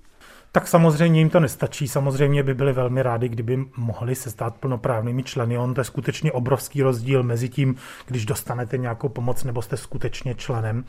Tak 0.55 0.69
samozřejmě 0.69 1.21
jim 1.21 1.31
to 1.31 1.41
nestačí. 1.41 1.89
Samozřejmě 1.89 2.43
by 2.43 2.55
byli 2.55 2.73
velmi 2.73 3.03
rádi, 3.03 3.29
kdyby 3.29 3.65
mohli 3.77 4.15
se 4.15 4.31
stát 4.31 4.57
plnoprávnými 4.57 5.23
členy. 5.23 5.59
On 5.59 5.75
to 5.75 5.81
je 5.81 5.85
skutečně 5.85 6.33
obrovský 6.33 6.83
rozdíl 6.83 7.23
mezi 7.23 7.49
tím, 7.49 7.77
když 8.07 8.27
dostanete 8.27 8.79
nějakou 8.79 9.09
pomoc 9.09 9.45
nebo 9.45 9.63
jste 9.63 9.77
skutečně 9.77 10.35
členem, 10.35 10.85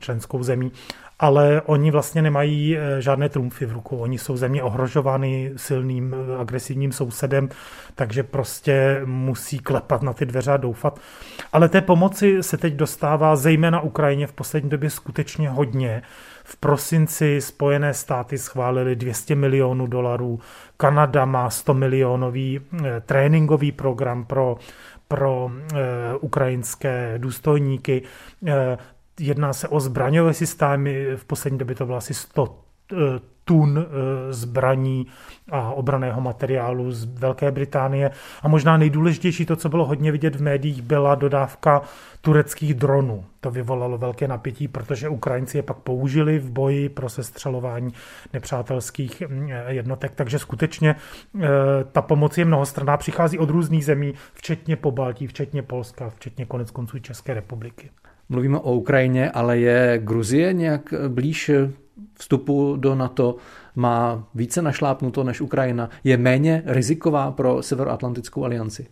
členskou 0.00 0.42
zemí. 0.42 0.72
Ale 1.18 1.62
oni 1.66 1.90
vlastně 1.90 2.22
nemají 2.22 2.76
eh, 2.76 3.02
žádné 3.02 3.28
trumfy 3.28 3.66
v 3.66 3.72
rukou. 3.72 3.96
Oni 3.96 4.18
jsou 4.18 4.36
země 4.36 4.62
ohrožovány 4.62 5.52
silným 5.56 6.14
eh, 6.14 6.40
agresivním 6.40 6.92
sousedem, 6.92 7.48
takže 7.94 8.22
prostě 8.22 9.02
musí 9.04 9.58
klepat 9.58 10.02
na 10.02 10.12
ty 10.12 10.26
dveře 10.26 10.52
a 10.52 10.56
doufat. 10.56 11.00
Ale 11.52 11.68
té 11.68 11.80
pomoci 11.80 12.42
se 12.42 12.56
teď 12.56 12.74
dostává 12.74 13.36
zejména 13.36 13.80
Ukrajině 13.80 14.26
v 14.26 14.32
poslední 14.32 14.70
době 14.70 14.90
skutečně 14.90 15.50
hodně. 15.50 16.02
V 16.44 16.56
prosinci 16.56 17.40
Spojené 17.40 17.94
státy 17.94 18.38
schválili 18.38 18.96
200 18.96 19.34
milionů 19.34 19.86
dolarů, 19.86 20.40
Kanada 20.76 21.24
má 21.24 21.50
100 21.50 21.74
milionový 21.74 22.60
eh, 22.60 23.02
tréninkový 23.06 23.72
program 23.72 24.24
pro, 24.24 24.56
pro 25.08 25.50
eh, 25.52 25.78
ukrajinské 26.20 27.14
důstojníky. 27.18 28.02
Eh, 28.46 28.78
jedná 29.20 29.52
se 29.52 29.68
o 29.68 29.80
zbraňové 29.80 30.34
systémy, 30.34 31.06
v 31.16 31.24
poslední 31.24 31.58
době 31.58 31.76
to 31.76 31.86
bylo 31.86 31.98
asi 31.98 32.14
100 32.14 32.58
tun 33.44 33.78
eh, 33.78 34.32
zbraní 34.32 35.06
a 35.50 35.70
obraného 35.70 36.20
materiálu 36.20 36.92
z 36.92 37.04
Velké 37.04 37.50
Británie. 37.50 38.10
A 38.42 38.48
možná 38.48 38.76
nejdůležitější 38.76 39.46
to, 39.46 39.56
co 39.56 39.68
bylo 39.68 39.86
hodně 39.86 40.12
vidět 40.12 40.36
v 40.36 40.42
médiích, 40.42 40.82
byla 40.82 41.14
dodávka 41.14 41.82
tureckých 42.20 42.74
dronů. 42.74 43.24
To 43.40 43.50
vyvolalo 43.50 43.98
velké 43.98 44.28
napětí, 44.28 44.68
protože 44.68 45.08
Ukrajinci 45.08 45.58
je 45.58 45.62
pak 45.62 45.76
použili 45.76 46.38
v 46.38 46.50
boji 46.50 46.88
pro 46.88 47.08
sestřelování 47.08 47.92
nepřátelských 48.32 49.20
mm, 49.20 49.48
jednotek. 49.66 50.12
Takže 50.14 50.38
skutečně 50.38 50.96
eh, 51.40 51.48
ta 51.92 52.02
pomoc 52.02 52.38
je 52.38 52.44
mnohostranná, 52.44 52.96
přichází 52.96 53.38
od 53.38 53.50
různých 53.50 53.84
zemí, 53.84 54.14
včetně 54.34 54.76
Pobaltí, 54.76 55.26
včetně 55.26 55.62
Polska, 55.62 56.10
včetně 56.10 56.46
konec 56.46 56.70
konců 56.70 56.98
České 56.98 57.34
republiky. 57.34 57.90
Mluvíme 58.28 58.58
o 58.58 58.72
Ukrajině, 58.72 59.30
ale 59.30 59.58
je 59.58 59.98
Gruzie 59.98 60.52
nějak 60.52 60.94
blíž 61.08 61.50
vstupu 62.18 62.76
do 62.76 62.94
NATO 62.94 63.36
má 63.76 64.24
více 64.34 64.62
našlápnuto 64.62 65.24
než 65.24 65.40
Ukrajina, 65.40 65.90
je 66.04 66.16
méně 66.16 66.62
riziková 66.66 67.30
pro 67.30 67.62
Severoatlantickou 67.62 68.44
alianci? 68.44 68.86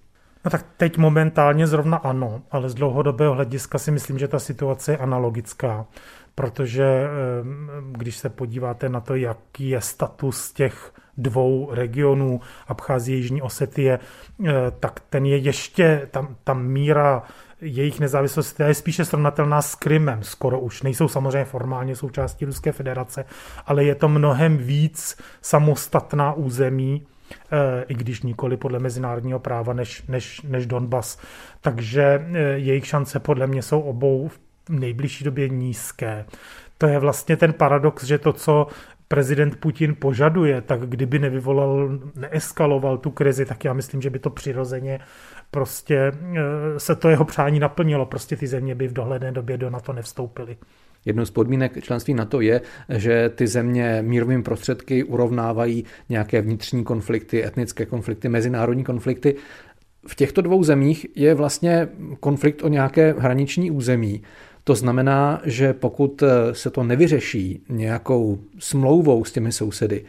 No 0.44 0.50
tak 0.50 0.66
teď 0.76 0.98
momentálně 0.98 1.66
zrovna 1.66 1.96
ano, 1.96 2.42
ale 2.50 2.70
z 2.70 2.74
dlouhodobého 2.74 3.34
hlediska 3.34 3.78
si 3.78 3.90
myslím, 3.90 4.18
že 4.18 4.28
ta 4.28 4.38
situace 4.38 4.92
je 4.92 4.98
analogická, 4.98 5.86
protože 6.34 6.84
eh, 6.84 7.08
když 7.92 8.16
se 8.16 8.28
podíváte 8.28 8.88
na 8.88 9.00
to, 9.00 9.14
jaký 9.14 9.68
je 9.68 9.80
status 9.80 10.52
těch 10.52 10.92
dvou 11.16 11.68
regionů, 11.72 12.40
Abcházie, 12.68 13.16
Jižní 13.16 13.42
Osetie, 13.42 13.98
eh, 13.98 14.52
tak 14.80 15.00
ten 15.10 15.26
je 15.26 15.36
ještě, 15.36 16.08
tam, 16.10 16.36
tam 16.44 16.66
míra 16.66 17.22
jejich 17.60 18.00
nezávislost 18.00 18.60
je 18.60 18.74
spíše 18.74 19.04
srovnatelná 19.04 19.62
s 19.62 19.74
Krymem, 19.74 20.22
skoro 20.22 20.60
už. 20.60 20.82
Nejsou 20.82 21.08
samozřejmě 21.08 21.44
formálně 21.44 21.96
součástí 21.96 22.44
Ruské 22.44 22.72
federace, 22.72 23.24
ale 23.66 23.84
je 23.84 23.94
to 23.94 24.08
mnohem 24.08 24.56
víc 24.56 25.16
samostatná 25.42 26.32
území, 26.32 27.06
eh, 27.52 27.84
i 27.88 27.94
když 27.94 28.22
nikoli 28.22 28.56
podle 28.56 28.78
mezinárodního 28.78 29.38
práva, 29.38 29.72
než, 29.72 30.02
než, 30.08 30.42
než 30.42 30.66
Donbas. 30.66 31.18
Takže 31.60 32.02
eh, 32.02 32.38
jejich 32.40 32.86
šance 32.86 33.18
podle 33.18 33.46
mě 33.46 33.62
jsou 33.62 33.80
obou 33.80 34.28
v 34.28 34.40
nejbližší 34.68 35.24
době 35.24 35.48
nízké. 35.48 36.24
To 36.78 36.86
je 36.86 36.98
vlastně 36.98 37.36
ten 37.36 37.52
paradox, 37.52 38.04
že 38.04 38.18
to, 38.18 38.32
co 38.32 38.66
prezident 39.08 39.60
Putin 39.60 39.96
požaduje, 39.98 40.60
tak 40.60 40.80
kdyby 40.80 41.18
nevyvolal, 41.18 41.98
neeskaloval 42.14 42.98
tu 42.98 43.10
krizi, 43.10 43.44
tak 43.46 43.64
já 43.64 43.72
myslím, 43.72 44.02
že 44.02 44.10
by 44.10 44.18
to 44.18 44.30
přirozeně 44.30 45.00
prostě 45.50 45.96
eh, 45.96 46.80
se 46.80 46.96
to 46.96 47.08
jeho 47.08 47.24
přání 47.24 47.60
naplnilo. 47.60 48.06
Prostě 48.06 48.36
ty 48.36 48.46
země 48.46 48.74
by 48.74 48.88
v 48.88 48.92
dohledné 48.92 49.32
době 49.32 49.58
do 49.58 49.70
NATO 49.70 49.92
nevstoupily. 49.92 50.56
Jednou 51.04 51.24
z 51.24 51.30
podmínek 51.30 51.84
členství 51.84 52.14
NATO 52.14 52.40
je, 52.40 52.60
že 52.88 53.28
ty 53.28 53.46
země 53.46 54.02
mírovými 54.02 54.42
prostředky 54.42 55.04
urovnávají 55.04 55.84
nějaké 56.08 56.42
vnitřní 56.42 56.84
konflikty, 56.84 57.44
etnické 57.44 57.86
konflikty, 57.86 58.28
mezinárodní 58.28 58.84
konflikty. 58.84 59.36
V 60.06 60.14
těchto 60.14 60.42
dvou 60.42 60.64
zemích 60.64 61.06
je 61.16 61.34
vlastně 61.34 61.88
konflikt 62.20 62.62
o 62.62 62.68
nějaké 62.68 63.14
hraniční 63.18 63.70
území. 63.70 64.22
To 64.64 64.74
znamená, 64.74 65.40
že 65.44 65.72
pokud 65.72 66.22
se 66.52 66.70
to 66.70 66.82
nevyřeší 66.82 67.64
nějakou 67.68 68.38
smlouvou 68.58 69.24
s 69.24 69.32
těmi 69.32 69.52
sousedy, 69.52 70.04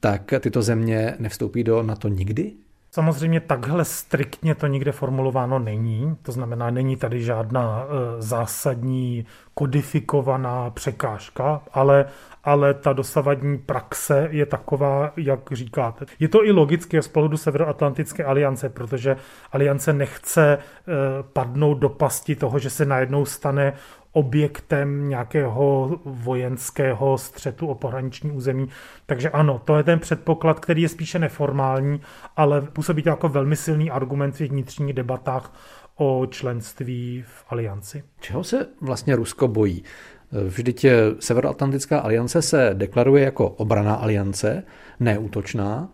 tak 0.00 0.34
tyto 0.40 0.62
země 0.62 1.14
nevstoupí 1.18 1.64
do 1.64 1.82
NATO 1.82 2.08
nikdy? 2.08 2.52
Samozřejmě 2.96 3.40
takhle 3.40 3.84
striktně 3.84 4.54
to 4.54 4.66
nikde 4.66 4.92
formulováno 4.92 5.58
není, 5.58 6.16
to 6.22 6.32
znamená, 6.32 6.70
není 6.70 6.96
tady 6.96 7.22
žádná 7.22 7.84
e, 7.84 8.22
zásadní 8.22 9.26
kodifikovaná 9.54 10.70
překážka, 10.70 11.62
ale, 11.72 12.04
ale 12.44 12.74
ta 12.74 12.92
dosavadní 12.92 13.58
praxe 13.58 14.28
je 14.30 14.46
taková, 14.46 15.12
jak 15.16 15.40
říkáte. 15.52 16.04
Je 16.18 16.28
to 16.28 16.44
i 16.44 16.50
logické 16.50 17.02
z 17.02 17.08
pohledu 17.08 17.36
Severoatlantické 17.36 18.24
aliance, 18.24 18.68
protože 18.68 19.16
aliance 19.52 19.92
nechce 19.92 20.52
e, 20.52 20.58
padnout 21.32 21.78
do 21.78 21.88
pasti 21.88 22.36
toho, 22.36 22.58
že 22.58 22.70
se 22.70 22.84
najednou 22.84 23.24
stane 23.24 23.72
objektem 24.16 25.08
nějakého 25.08 25.90
vojenského 26.04 27.18
střetu 27.18 27.66
o 27.66 27.74
pohraniční 27.74 28.30
území. 28.30 28.68
Takže 29.06 29.30
ano, 29.30 29.60
to 29.64 29.76
je 29.76 29.82
ten 29.82 29.98
předpoklad, 29.98 30.60
který 30.60 30.82
je 30.82 30.88
spíše 30.88 31.18
neformální, 31.18 32.00
ale 32.36 32.60
působí 32.60 33.02
to 33.02 33.08
jako 33.08 33.28
velmi 33.28 33.56
silný 33.56 33.90
argument 33.90 34.34
v 34.34 34.40
vnitřních 34.40 34.92
debatách 34.92 35.52
o 35.96 36.26
členství 36.30 37.24
v 37.26 37.44
alianci. 37.48 38.02
Čeho 38.20 38.44
se 38.44 38.66
vlastně 38.80 39.16
Rusko 39.16 39.48
bojí? 39.48 39.84
Vždyť 40.46 40.86
Severoatlantická 41.20 41.98
aliance 41.98 42.42
se 42.42 42.70
deklaruje 42.74 43.24
jako 43.24 43.48
obraná 43.48 43.94
aliance, 43.94 44.62
neútočná, 45.00 45.88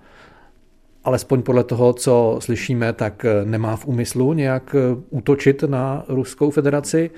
alespoň 1.05 1.43
podle 1.43 1.65
toho, 1.65 1.93
co 1.93 2.37
slyšíme, 2.39 2.93
tak 2.93 3.27
nemá 3.45 3.77
v 3.77 3.87
úmyslu 3.87 4.33
nějak 4.33 4.77
útočit 5.11 5.63
na 5.63 6.05
Ruskou 6.09 6.51
federaci. 6.51 7.11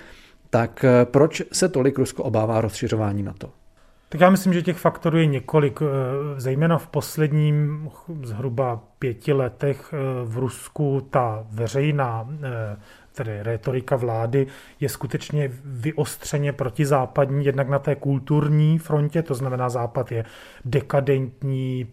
Tak 0.54 0.84
eh, 0.84 1.04
proč 1.04 1.42
se 1.52 1.68
tolik 1.68 1.98
Rusko 1.98 2.24
obává 2.24 2.60
rozšiřování 2.60 3.22
NATO? 3.22 3.50
Tak 4.08 4.20
já 4.20 4.30
myslím, 4.30 4.52
že 4.52 4.62
těch 4.62 4.76
faktorů 4.76 5.18
je 5.18 5.26
několik. 5.26 5.82
Eh, 5.82 6.40
zejména 6.40 6.78
v 6.78 6.86
posledním 6.86 7.88
zhruba 8.22 8.80
pěti 8.98 9.32
letech 9.32 9.94
eh, 9.94 9.96
v 10.24 10.38
Rusku 10.38 11.06
ta 11.10 11.46
veřejná 11.50 12.28
tedy 13.12 13.42
retorika 13.42 13.96
vlády, 13.96 14.46
je 14.80 14.88
skutečně 14.88 15.50
vyostřeně 15.64 16.52
protizápadní, 16.52 17.44
jednak 17.44 17.68
na 17.68 17.78
té 17.78 17.94
kulturní 17.94 18.78
frontě, 18.78 19.22
to 19.22 19.34
znamená 19.34 19.68
Západ 19.68 20.12
je 20.12 20.24
dekadentní, 20.64 21.86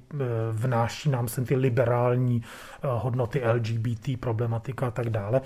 vnáší 0.52 1.10
nám 1.10 1.28
sem 1.28 1.46
ty 1.46 1.56
liberální 1.56 2.44
hodnoty 2.84 3.42
LGBT, 3.54 4.20
problematika 4.20 4.88
a 4.88 4.92
tak 4.92 5.10
dále. 5.10 5.42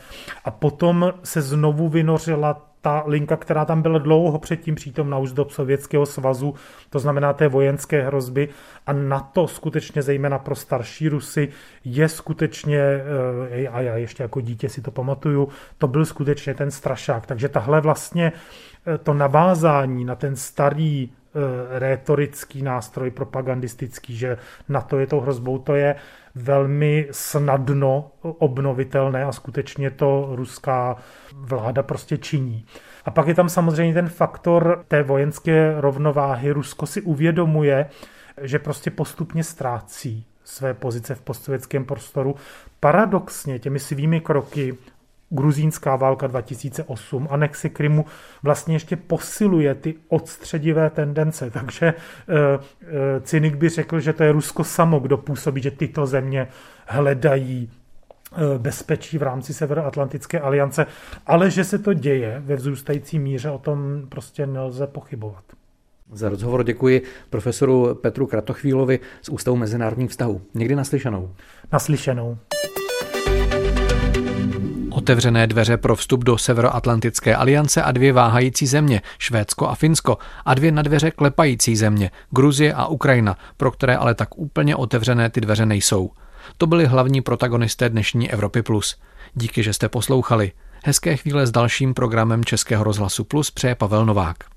A 0.46 0.52
potom 0.52 1.14
se 1.24 1.42
znovu 1.42 1.90
vynořila 1.90 2.75
ta 2.86 3.04
linka, 3.08 3.38
která 3.38 3.66
tam 3.66 3.82
byla 3.82 4.00
dlouho 4.00 4.40
předtím 4.40 4.76
přítomna 4.76 5.18
už 5.18 5.30
z 5.30 5.34
dob 5.34 5.52
Sovětského 5.52 6.06
svazu, 6.06 6.54
to 6.90 7.00
znamená 7.00 7.34
té 7.34 7.48
vojenské 7.48 8.02
hrozby 8.02 8.50
a 8.88 8.94
na 8.94 9.20
to 9.20 9.48
skutečně 9.48 10.02
zejména 10.02 10.40
pro 10.40 10.56
starší 10.56 11.10
Rusy 11.10 11.50
je 11.86 12.10
skutečně, 12.10 12.80
eh, 12.80 13.68
a 13.68 13.82
já 13.82 13.98
ještě 13.98 14.24
jako 14.24 14.42
dítě 14.42 14.70
si 14.70 14.82
to 14.82 14.92
pamatuju, 14.92 15.50
to 15.78 15.88
byl 15.88 16.06
skutečně 16.06 16.54
ten 16.54 16.72
strašák. 16.72 17.26
Takže 17.26 17.50
tahle 17.50 17.82
vlastně 17.82 18.32
eh, 18.88 18.98
to 18.98 19.14
navázání 19.14 20.06
na 20.06 20.16
ten 20.16 20.36
starý 20.36 21.10
rétorický 21.70 22.62
nástroj 22.62 23.12
propagandistický, 23.12 24.18
že 24.18 24.38
na 24.70 24.82
to 24.82 25.00
je 25.00 25.08
tou 25.08 25.20
hrozbou, 25.20 25.58
to 25.58 25.76
je 25.76 25.96
velmi 26.36 27.08
snadno 27.12 28.12
obnovitelné 28.22 29.24
a 29.24 29.32
skutečně 29.32 29.92
to 29.92 30.30
ruská 30.32 30.96
vláda 31.34 31.84
prostě 31.84 32.18
činí. 32.18 32.66
A 33.06 33.12
pak 33.12 33.28
je 33.28 33.36
tam 33.36 33.50
samozřejmě 33.50 33.94
ten 33.94 34.10
faktor 34.10 34.86
té 34.88 35.04
vojenské 35.04 35.82
rovnováhy. 35.82 36.52
Rusko 36.52 36.86
si 36.86 37.02
uvědomuje, 37.02 37.90
že 38.42 38.60
prostě 38.60 38.92
postupně 38.92 39.44
ztrácí 39.44 40.26
své 40.44 40.74
pozice 40.74 41.16
v 41.16 41.22
postsovětském 41.22 41.86
prostoru. 41.86 42.36
Paradoxně 42.80 43.60
těmi 43.60 43.80
svými 43.80 44.22
kroky 44.22 44.78
gruzínská 45.30 45.96
válka 45.96 46.28
2008, 46.28 47.28
anexe 47.32 47.70
Krymu 47.70 48.06
vlastně 48.44 48.76
ještě 48.76 48.96
posiluje 48.96 49.76
ty 49.76 49.96
odstředivé 50.08 50.90
tendence. 50.90 51.52
Takže 51.54 51.86
e, 51.86 51.94
e, 51.94 53.22
cynik 53.22 53.56
by 53.56 53.70
řekl, 53.70 54.00
že 54.00 54.14
to 54.14 54.24
je 54.24 54.32
Rusko 54.32 54.64
samo, 54.64 55.00
kdo 55.00 55.18
působí, 55.18 55.62
že 55.62 55.72
tyto 55.72 56.06
země 56.06 56.48
hledají 56.88 57.70
eh, 57.70 58.58
bezpečí 58.58 59.18
v 59.18 59.24
rámci 59.24 59.54
Severoatlantické 59.54 60.40
aliance, 60.40 60.86
ale 61.26 61.52
že 61.52 61.64
se 61.64 61.80
to 61.80 61.94
děje 61.94 62.42
ve 62.46 62.56
vzrůstající 62.56 63.20
míře, 63.20 63.50
o 63.50 63.58
tom 63.58 64.02
prostě 64.10 64.48
nelze 64.48 64.88
pochybovat. 64.88 65.44
Za 66.12 66.30
rozhovor 66.30 66.64
děkuji 66.64 67.02
profesoru 67.30 67.96
Petru 67.96 68.28
Kratochvílovi 68.28 69.00
z 69.22 69.30
Ústavu 69.30 69.58
mezinárodních 69.58 70.10
vztahů. 70.10 70.42
Někdy 70.54 70.76
naslyšenou. 70.76 71.32
Naslyšenou. 71.72 72.38
Otevřené 75.06 75.48
dveře 75.48 75.78
pro 75.78 75.96
vstup 75.96 76.24
do 76.24 76.38
Severoatlantické 76.38 77.36
aliance 77.36 77.84
a 77.84 77.92
dvě 77.92 78.14
váhající 78.14 78.68
země, 78.68 79.02
Švédsko 79.20 79.68
a 79.68 79.76
Finsko, 79.76 80.18
a 80.46 80.54
dvě 80.54 80.72
na 80.72 80.82
dveře 80.82 81.12
klepající 81.12 81.76
země, 81.76 82.12
Gruzie 82.30 82.74
a 82.74 82.86
Ukrajina, 82.88 83.38
pro 83.58 83.72
které 83.72 83.98
ale 83.98 84.16
tak 84.16 84.38
úplně 84.38 84.76
otevřené 84.76 85.30
ty 85.30 85.42
dveře 85.42 85.66
nejsou. 85.66 86.12
To 86.58 86.68
byli 86.68 86.86
hlavní 86.86 87.22
protagonisté 87.22 87.90
dnešní 87.90 88.32
Evropy 88.32 88.62
Plus. 88.62 88.96
Díky, 89.34 89.64
že 89.64 89.74
jste 89.74 89.90
poslouchali. 89.90 90.52
Hezké 90.86 91.18
chvíle 91.18 91.48
s 91.48 91.52
dalším 91.52 91.94
programem 91.94 92.46
Českého 92.46 92.84
rozhlasu 92.84 93.24
Plus 93.24 93.52
přeje 93.52 93.76
Pavel 93.76 94.06
Novák. 94.06 94.55